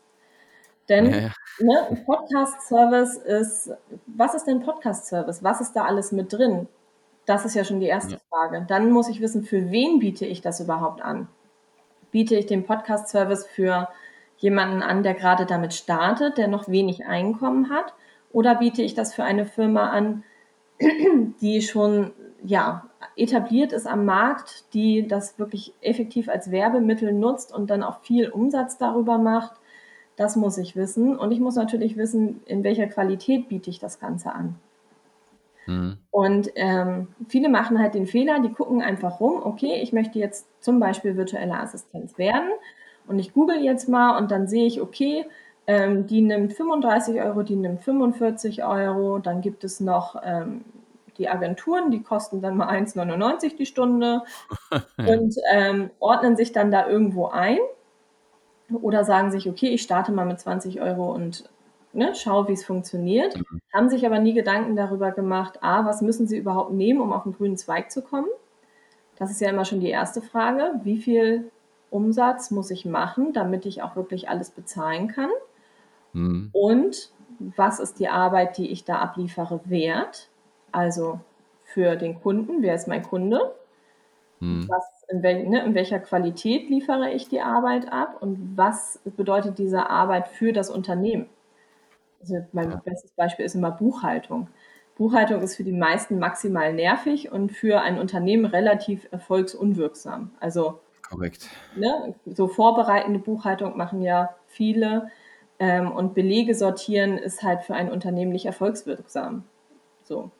Denn 0.88 1.11
ja, 1.11 1.19
ja. 1.19 1.33
Ne, 1.61 1.88
ein 1.91 2.05
Podcast-Service 2.07 3.19
ist, 3.19 3.71
was 4.07 4.33
ist 4.35 4.47
denn 4.47 4.61
Podcast-Service? 4.61 5.45
Was 5.45 5.61
ist 5.61 5.75
da 5.75 5.85
alles 5.85 6.11
mit 6.11 6.33
drin? 6.33 6.69
Das 7.26 7.45
ist 7.45 7.55
ja 7.55 7.64
schon 7.64 7.81
die 7.81 7.87
erste 7.87 8.14
ja. 8.14 8.21
Frage. 8.29 8.64
Dann 8.69 8.91
muss 8.91 9.09
ich 9.09 9.21
wissen, 9.21 9.45
für 9.45 9.71
wen 9.71 9.99
biete 9.99 10.26
ich 10.26 10.41
das 10.41 10.61
überhaupt 10.61 11.02
an? 11.02 11.29
Biete 12.11 12.35
ich 12.35 12.47
den 12.47 12.64
Podcast-Service 12.64 13.47
für 13.47 13.88
jemanden 14.38 14.83
an, 14.83 15.02
der 15.02 15.14
gerade 15.14 15.47
damit 15.47 15.73
startet, 15.73 16.37
der 16.37 16.49
noch 16.49 16.69
wenig 16.69 17.07
Einkommen 17.07 17.71
hat? 17.71 17.95
Oder 18.33 18.57
biete 18.57 18.83
ich 18.83 18.95
das 18.95 19.14
für 19.14 19.25
eine 19.25 19.47
Firma 19.47 19.91
an, 19.91 20.25
die 21.41 21.62
schon 21.62 22.12
ja, 22.45 22.87
etabliert 23.17 23.73
ist 23.73 23.87
am 23.87 24.05
Markt, 24.05 24.64
die 24.75 25.07
das 25.07 25.38
wirklich 25.38 25.75
effektiv 25.81 26.29
als 26.29 26.50
Werbemittel 26.50 27.12
nutzt 27.12 27.55
und 27.55 27.71
dann 27.71 27.85
auch 27.85 28.00
viel 28.00 28.29
Umsatz 28.29 28.79
darüber 28.79 29.19
macht? 29.19 29.52
Das 30.17 30.37
muss 30.37 30.59
ich 30.59 30.76
wissen. 30.76 31.17
Und 31.17 31.31
ich 31.31 31.41
muss 31.41 31.55
natürlich 31.55 31.97
wissen, 31.97 32.43
in 32.47 32.64
welcher 32.64 32.88
Qualität 32.88 33.49
biete 33.49 33.71
ich 33.71 33.79
das 33.79 34.00
Ganze 34.00 34.33
an. 34.33 34.57
Mhm. 35.66 35.99
Und 36.11 36.50
ähm, 36.57 37.09
viele 37.28 37.49
machen 37.49 37.78
halt 37.78 37.95
den 37.95 38.07
Fehler, 38.07 38.40
die 38.40 38.52
gucken 38.52 38.83
einfach 38.83 39.21
rum, 39.21 39.40
okay, 39.42 39.81
ich 39.83 39.92
möchte 39.92 40.19
jetzt 40.19 40.47
zum 40.61 40.81
Beispiel 40.81 41.16
virtuelle 41.16 41.59
Assistenz 41.59 42.19
werden 42.19 42.50
und 43.07 43.19
ich 43.19 43.33
google 43.33 43.61
jetzt 43.62 43.88
mal 43.88 44.19
und 44.19 44.31
dann 44.31 44.47
sehe 44.49 44.66
ich, 44.66 44.81
okay, 44.81 45.26
ähm, 45.66 46.07
die 46.07 46.23
nimmt 46.23 46.52
35 46.52 47.21
Euro, 47.23 47.42
die 47.42 47.57
nimmt 47.57 47.83
45 47.83 48.64
Euro, 48.64 49.19
dann 49.19 49.40
gibt 49.40 49.64
es 49.64 49.81
noch 49.81 50.16
ähm, 50.25 50.64
die 51.19 51.28
Agenturen, 51.28 51.90
die 51.90 52.02
kosten 52.02 52.40
dann 52.40 52.57
mal 52.57 52.69
1,99 52.69 53.57
die 53.57 53.66
Stunde 53.66 54.23
und 54.97 55.37
ähm, 55.52 55.90
ordnen 56.00 56.37
sich 56.37 56.52
dann 56.52 56.71
da 56.71 56.88
irgendwo 56.88 57.28
ein 57.28 57.59
oder 58.81 59.04
sagen 59.04 59.31
sich, 59.31 59.49
okay, 59.49 59.69
ich 59.69 59.83
starte 59.83 60.12
mal 60.12 60.25
mit 60.25 60.40
20 60.40 60.81
Euro 60.81 61.12
und 61.12 61.45
ne, 61.93 62.15
schau, 62.15 62.49
wie 62.49 62.53
es 62.53 62.65
funktioniert, 62.65 63.37
mhm. 63.37 63.61
haben 63.73 63.89
sich 63.89 64.07
aber 64.07 64.19
nie 64.19 64.35
Gedanken 64.35 64.76
darüber 64.76 65.11
gemacht, 65.11 65.63
a, 65.63 65.85
was 65.85 66.02
müssen 66.02 66.26
sie 66.26 66.39
überhaupt 66.39 66.73
nehmen, 66.73 67.00
um 67.00 67.13
auf 67.13 67.25
den 67.25 67.35
grünen 67.35 67.57
Zweig 67.57 67.91
zu 67.91 68.02
kommen? 68.02 68.28
Das 69.17 69.31
ist 69.31 69.41
ja 69.41 69.50
immer 69.50 69.65
schon 69.65 69.81
die 69.81 69.91
erste 69.91 70.23
Frage. 70.23 70.81
Wie 70.83 70.99
viel 70.99 71.50
Umsatz 71.91 72.50
muss 72.50 72.71
ich 72.71 72.85
machen, 72.85 73.33
damit 73.33 73.67
ich 73.67 73.83
auch 73.83 73.95
wirklich 73.97 74.28
alles 74.28 74.50
bezahlen 74.50 75.09
kann? 75.09 75.31
Mhm. 76.13 76.50
Und 76.52 77.11
was 77.39 77.81
ist 77.81 77.99
die 77.99 78.09
Arbeit, 78.09 78.59
die 78.59 78.71
ich 78.71 78.85
da 78.85 78.99
abliefere, 78.99 79.61
wert? 79.65 80.28
Also 80.73 81.21
für 81.65 81.97
den 81.97 82.21
Kunden, 82.21 82.63
wer 82.63 82.75
ist 82.75 82.89
mein 82.89 83.02
Kunde? 83.02 83.55
Mhm. 84.41 84.69
Was, 84.69 84.85
in, 85.09 85.23
wel, 85.23 85.49
ne, 85.49 85.65
in 85.65 85.75
welcher 85.75 86.00
Qualität 86.00 86.69
liefere 86.69 87.11
ich 87.13 87.28
die 87.28 87.41
Arbeit 87.41 87.93
ab? 87.93 88.17
Und 88.21 88.57
was 88.57 89.00
bedeutet 89.05 89.59
diese 89.59 89.89
Arbeit 89.89 90.28
für 90.28 90.52
das 90.52 90.71
Unternehmen? 90.71 91.28
Also 92.23 92.37
mein 92.52 92.71
ja. 92.71 92.80
bestes 92.85 93.11
Beispiel 93.13 93.45
ist 93.45 93.54
immer 93.54 93.71
Buchhaltung. 93.71 94.49
Buchhaltung 94.97 95.43
ist 95.43 95.56
für 95.56 95.65
die 95.65 95.73
meisten 95.73 96.19
maximal 96.19 96.73
nervig 96.73 97.32
und 97.32 97.50
für 97.50 97.80
ein 97.80 97.99
Unternehmen 97.99 98.45
relativ 98.45 99.08
erfolgsunwirksam. 99.11 100.30
Also 100.39 100.80
korrekt. 101.08 101.49
Ne, 101.76 102.15
so 102.26 102.47
vorbereitende 102.47 103.19
Buchhaltung 103.19 103.76
machen 103.76 104.02
ja 104.02 104.35
viele 104.47 105.11
ähm, 105.58 105.91
und 105.91 106.15
Belege 106.15 106.54
sortieren 106.54 107.19
ist 107.19 107.43
halt 107.43 107.63
für 107.63 107.75
ein 107.75 107.91
Unternehmen 107.91 108.32
nicht 108.32 108.47
erfolgswirksam. 108.47 109.45
So 110.04 110.30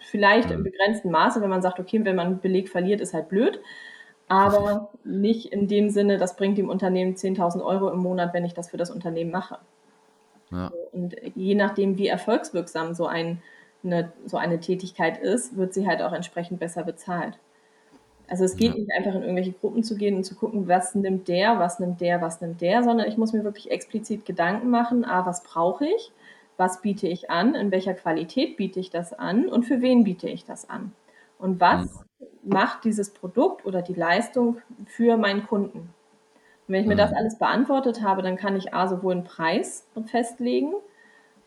vielleicht 0.00 0.50
im 0.50 0.60
mhm. 0.60 0.64
begrenzten 0.64 1.10
Maße, 1.10 1.40
wenn 1.40 1.50
man 1.50 1.62
sagt, 1.62 1.80
okay, 1.80 2.04
wenn 2.04 2.16
man 2.16 2.26
einen 2.26 2.40
Beleg 2.40 2.68
verliert, 2.68 3.00
ist 3.00 3.14
halt 3.14 3.28
blöd, 3.28 3.60
aber 4.28 4.90
nicht 5.04 5.52
in 5.52 5.68
dem 5.68 5.90
Sinne, 5.90 6.18
das 6.18 6.36
bringt 6.36 6.58
dem 6.58 6.68
Unternehmen 6.68 7.14
10.000 7.14 7.64
Euro 7.64 7.90
im 7.90 7.98
Monat, 7.98 8.32
wenn 8.32 8.44
ich 8.44 8.54
das 8.54 8.70
für 8.70 8.76
das 8.76 8.90
Unternehmen 8.90 9.30
mache. 9.30 9.58
Ja. 10.50 10.72
Und 10.92 11.16
je 11.34 11.54
nachdem, 11.54 11.98
wie 11.98 12.08
erfolgswirksam 12.08 12.94
so, 12.94 13.06
ein, 13.06 13.42
eine, 13.84 14.12
so 14.26 14.36
eine 14.36 14.60
Tätigkeit 14.60 15.18
ist, 15.18 15.56
wird 15.56 15.74
sie 15.74 15.86
halt 15.86 16.02
auch 16.02 16.12
entsprechend 16.12 16.60
besser 16.60 16.84
bezahlt. 16.84 17.38
Also 18.28 18.44
es 18.44 18.56
geht 18.56 18.72
ja. 18.72 18.80
nicht 18.80 18.90
einfach 18.96 19.14
in 19.14 19.22
irgendwelche 19.22 19.52
Gruppen 19.52 19.84
zu 19.84 19.96
gehen 19.96 20.16
und 20.16 20.24
zu 20.24 20.34
gucken, 20.34 20.66
was 20.68 20.94
nimmt 20.94 21.28
der, 21.28 21.58
was 21.58 21.78
nimmt 21.78 22.00
der, 22.00 22.20
was 22.20 22.40
nimmt 22.40 22.60
der, 22.60 22.82
sondern 22.82 23.06
ich 23.06 23.16
muss 23.16 23.32
mir 23.32 23.44
wirklich 23.44 23.70
explizit 23.70 24.24
Gedanken 24.24 24.70
machen, 24.70 25.04
a, 25.04 25.26
was 25.26 25.42
brauche 25.42 25.86
ich, 25.86 26.12
was 26.56 26.80
biete 26.80 27.06
ich 27.06 27.30
an, 27.30 27.54
in 27.54 27.70
welcher 27.70 27.94
Qualität 27.94 28.56
biete 28.56 28.80
ich 28.80 28.90
das 28.90 29.12
an 29.12 29.48
und 29.48 29.64
für 29.64 29.80
wen 29.80 30.04
biete 30.04 30.28
ich 30.28 30.44
das 30.44 30.68
an. 30.68 30.92
Und 31.38 31.60
was 31.60 31.84
mhm. 31.84 32.26
macht 32.52 32.84
dieses 32.84 33.10
Produkt 33.10 33.64
oder 33.64 33.82
die 33.82 33.94
Leistung 33.94 34.58
für 34.86 35.16
meinen 35.16 35.46
Kunden? 35.46 35.90
Und 36.66 36.74
wenn 36.74 36.82
ich 36.82 36.88
mir 36.88 36.96
das 36.96 37.10
mhm. 37.10 37.16
alles 37.18 37.38
beantwortet 37.38 38.02
habe, 38.02 38.22
dann 38.22 38.36
kann 38.36 38.56
ich 38.56 38.74
A, 38.74 38.88
sowohl 38.88 39.12
einen 39.12 39.24
Preis 39.24 39.86
festlegen, 40.06 40.74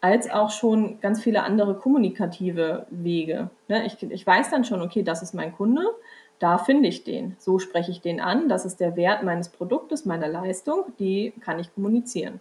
als 0.01 0.29
auch 0.29 0.49
schon 0.49 1.01
ganz 1.01 1.21
viele 1.21 1.43
andere 1.43 1.75
kommunikative 1.75 2.87
Wege. 2.89 3.49
Ne, 3.67 3.85
ich, 3.85 4.01
ich 4.01 4.25
weiß 4.25 4.49
dann 4.49 4.63
schon, 4.63 4.81
okay, 4.81 5.03
das 5.03 5.21
ist 5.21 5.33
mein 5.33 5.53
Kunde, 5.53 5.83
da 6.39 6.57
finde 6.57 6.87
ich 6.87 7.03
den. 7.03 7.35
So 7.37 7.59
spreche 7.59 7.91
ich 7.91 8.01
den 8.01 8.21
an, 8.21 8.47
das 8.47 8.65
ist 8.65 8.79
der 8.79 8.95
Wert 8.95 9.23
meines 9.23 9.49
Produktes, 9.49 10.05
meiner 10.05 10.29
Leistung, 10.29 10.85
die 10.99 11.33
kann 11.41 11.59
ich 11.59 11.73
kommunizieren. 11.73 12.39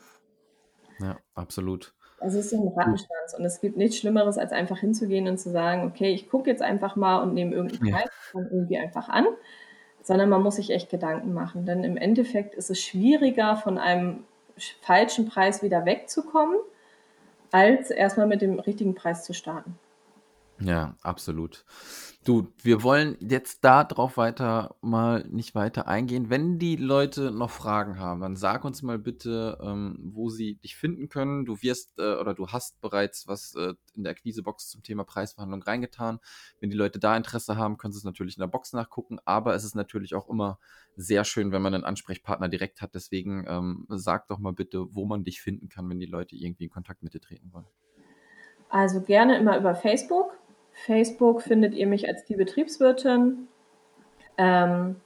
Ja, 1.01 1.17
absolut. 1.35 1.95
Das 2.21 2.35
ist 2.35 2.51
so 2.51 2.57
ein 2.61 2.69
Rattenschwanz 2.69 3.35
und 3.37 3.45
es 3.45 3.61
gibt 3.61 3.77
nichts 3.77 3.97
Schlimmeres, 3.97 4.38
als 4.38 4.51
einfach 4.51 4.79
hinzugehen 4.79 5.29
und 5.29 5.38
zu 5.38 5.51
sagen, 5.51 5.85
okay, 5.87 6.12
ich 6.12 6.29
gucke 6.29 6.51
jetzt 6.51 6.62
einfach 6.62 6.97
mal 6.97 7.23
und 7.23 7.35
nehme 7.35 7.55
irgendeinen 7.55 7.93
Preis 7.93 8.11
ja. 8.35 8.41
irgendwie 8.41 8.79
einfach 8.79 9.09
an 9.09 9.27
sondern 10.09 10.31
man 10.31 10.42
muss 10.42 10.57
sich 10.57 10.71
echt 10.71 10.88
Gedanken 10.88 11.35
machen. 11.35 11.66
Denn 11.66 11.85
im 11.85 11.99
Endeffekt 11.99 12.55
ist 12.55 12.71
es 12.71 12.81
schwieriger, 12.83 13.57
von 13.57 13.77
einem 13.77 14.25
falschen 14.81 15.29
Preis 15.29 15.62
wieder 15.62 15.85
wegzukommen, 15.85 16.57
als 17.51 17.90
erstmal 17.90 18.27
mit 18.27 18.40
dem 18.40 18.59
richtigen 18.59 18.94
Preis 18.94 19.25
zu 19.25 19.35
starten. 19.35 19.79
Ja, 20.61 20.97
absolut. 21.03 21.64
Du, 22.25 22.53
wir 22.62 22.83
wollen 22.83 23.16
jetzt 23.21 23.64
darauf 23.64 24.16
weiter 24.16 24.75
mal 24.81 25.25
nicht 25.29 25.55
weiter 25.55 25.87
eingehen. 25.87 26.31
Wenn 26.31 26.59
die 26.59 26.75
Leute 26.75 27.31
noch 27.31 27.51
Fragen 27.51 27.99
haben, 27.99 28.21
dann 28.21 28.35
sag 28.35 28.64
uns 28.64 28.83
mal 28.83 28.99
bitte, 28.99 29.57
ähm, 29.62 29.99
wo 30.03 30.29
sie 30.29 30.57
dich 30.57 30.77
finden 30.77 31.09
können. 31.09 31.47
Du 31.47 31.62
wirst 31.62 31.99
äh, 31.99 32.16
oder 32.16 32.35
du 32.35 32.49
hast 32.49 32.81
bereits 32.81 33.29
was 33.29 33.55
äh, 33.55 33.75
in 33.94 34.03
der 34.03 34.11
Akquisebox 34.11 34.68
zum 34.68 34.83
Thema 34.83 35.05
Preisverhandlung 35.05 35.62
reingetan. 35.62 36.18
Wenn 36.61 36.71
die 36.71 36.77
Leute 36.77 36.99
da 36.99 37.16
Interesse 37.16 37.57
haben, 37.57 37.77
können 37.79 37.92
sie 37.92 37.99
es 37.99 38.05
natürlich 38.05 38.37
in 38.37 38.40
der 38.40 38.49
Box 38.49 38.73
nachgucken. 38.73 39.18
Aber 39.25 39.55
es 39.55 39.62
ist 39.62 39.77
natürlich 39.77 40.14
auch 40.14 40.29
immer 40.29 40.59
sehr 40.97 41.25
schön, 41.25 41.53
wenn 41.53 41.62
man 41.62 41.73
einen 41.73 41.85
Ansprechpartner 41.85 42.49
direkt 42.49 42.83
hat. 42.83 42.97
Deswegen 42.97 43.47
ähm, 43.49 43.87
sag 43.88 44.27
doch 44.27 44.38
mal 44.38 44.53
bitte, 44.53 44.87
wo 44.90 45.07
man 45.07 45.23
dich 45.23 45.40
finden 45.40 45.68
kann, 45.68 45.88
wenn 45.88 46.01
die 46.01 46.07
Leute 46.07 46.35
irgendwie 46.35 46.64
in 46.64 46.71
Kontakt 46.71 47.05
mit 47.05 47.14
dir 47.14 47.21
treten 47.21 47.53
wollen. 47.53 47.66
Also 48.71 49.01
gerne 49.01 49.38
immer 49.38 49.57
über 49.57 49.75
Facebook. 49.75 50.37
Facebook 50.85 51.43
findet 51.43 51.75
ihr 51.75 51.87
mich 51.87 52.09
als 52.09 52.25
die 52.25 52.37
Betriebswirtin. 52.37 53.49
Ähm, 54.37 54.97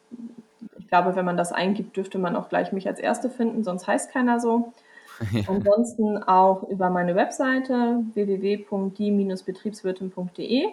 ich 0.79 0.89
glaube, 0.89 1.17
wenn 1.17 1.25
man 1.25 1.37
das 1.37 1.53
eingibt, 1.53 1.97
dürfte 1.97 2.19
man 2.19 2.37
auch 2.37 2.49
gleich 2.49 2.71
mich 2.73 2.87
als 2.87 3.01
Erste 3.01 3.29
finden, 3.31 3.65
sonst 3.65 3.87
heißt 3.87 4.13
keiner 4.13 4.41
so. 4.41 4.73
Ja. 5.31 5.43
Ansonsten 5.47 6.21
auch 6.21 6.65
über 6.65 6.91
meine 6.91 7.15
Webseite 7.15 8.03
www.die-betriebswirtin.de. 8.15 10.65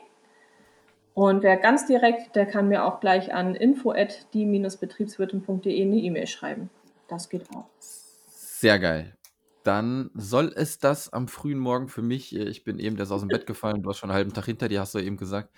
Und 1.13 1.43
wer 1.43 1.57
ganz 1.57 1.85
direkt, 1.85 2.35
der 2.35 2.47
kann 2.47 2.69
mir 2.69 2.83
auch 2.85 2.99
gleich 2.99 3.31
an 3.31 3.53
info@die-betriebswirtin.de 3.53 5.81
eine 5.81 5.97
E-Mail 5.97 6.25
schreiben. 6.25 6.71
Das 7.07 7.29
geht 7.29 7.43
auch. 7.53 7.65
Sehr 7.79 8.79
geil. 8.79 9.13
Dann 9.63 10.09
soll 10.13 10.53
es 10.55 10.79
das 10.79 11.11
am 11.11 11.27
frühen 11.27 11.59
Morgen 11.59 11.89
für 11.89 12.01
mich, 12.01 12.35
äh, 12.35 12.43
ich 12.43 12.63
bin 12.63 12.79
eben 12.79 12.95
der 12.95 13.03
ist 13.03 13.11
aus 13.11 13.21
dem 13.21 13.29
Bett 13.29 13.45
gefallen, 13.45 13.83
du 13.83 13.89
hast 13.89 13.97
schon 13.97 14.09
einen 14.09 14.17
halben 14.17 14.33
Tag 14.33 14.45
hinter 14.45 14.69
dir, 14.69 14.79
hast 14.81 14.95
du 14.95 14.99
eben 14.99 15.17
gesagt, 15.17 15.53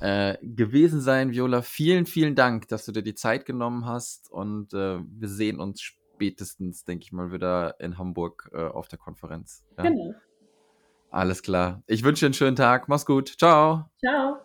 äh, 0.00 0.36
gewesen 0.42 1.00
sein. 1.00 1.30
Viola, 1.30 1.62
vielen, 1.62 2.06
vielen 2.06 2.34
Dank, 2.34 2.68
dass 2.68 2.84
du 2.84 2.92
dir 2.92 3.02
die 3.02 3.14
Zeit 3.14 3.46
genommen 3.46 3.86
hast 3.86 4.30
und 4.30 4.74
äh, 4.74 4.98
wir 5.00 5.28
sehen 5.28 5.60
uns 5.60 5.80
spätestens, 5.80 6.84
denke 6.84 7.04
ich 7.04 7.12
mal, 7.12 7.32
wieder 7.32 7.78
in 7.80 7.98
Hamburg 7.98 8.50
äh, 8.52 8.64
auf 8.64 8.88
der 8.88 8.98
Konferenz. 8.98 9.64
Ja? 9.78 9.84
Genau. 9.84 10.14
Alles 11.10 11.42
klar. 11.42 11.82
Ich 11.86 12.02
wünsche 12.02 12.20
dir 12.20 12.26
einen 12.26 12.34
schönen 12.34 12.56
Tag. 12.56 12.88
Mach's 12.88 13.06
gut. 13.06 13.34
Ciao. 13.38 13.88
Ciao. 14.00 14.43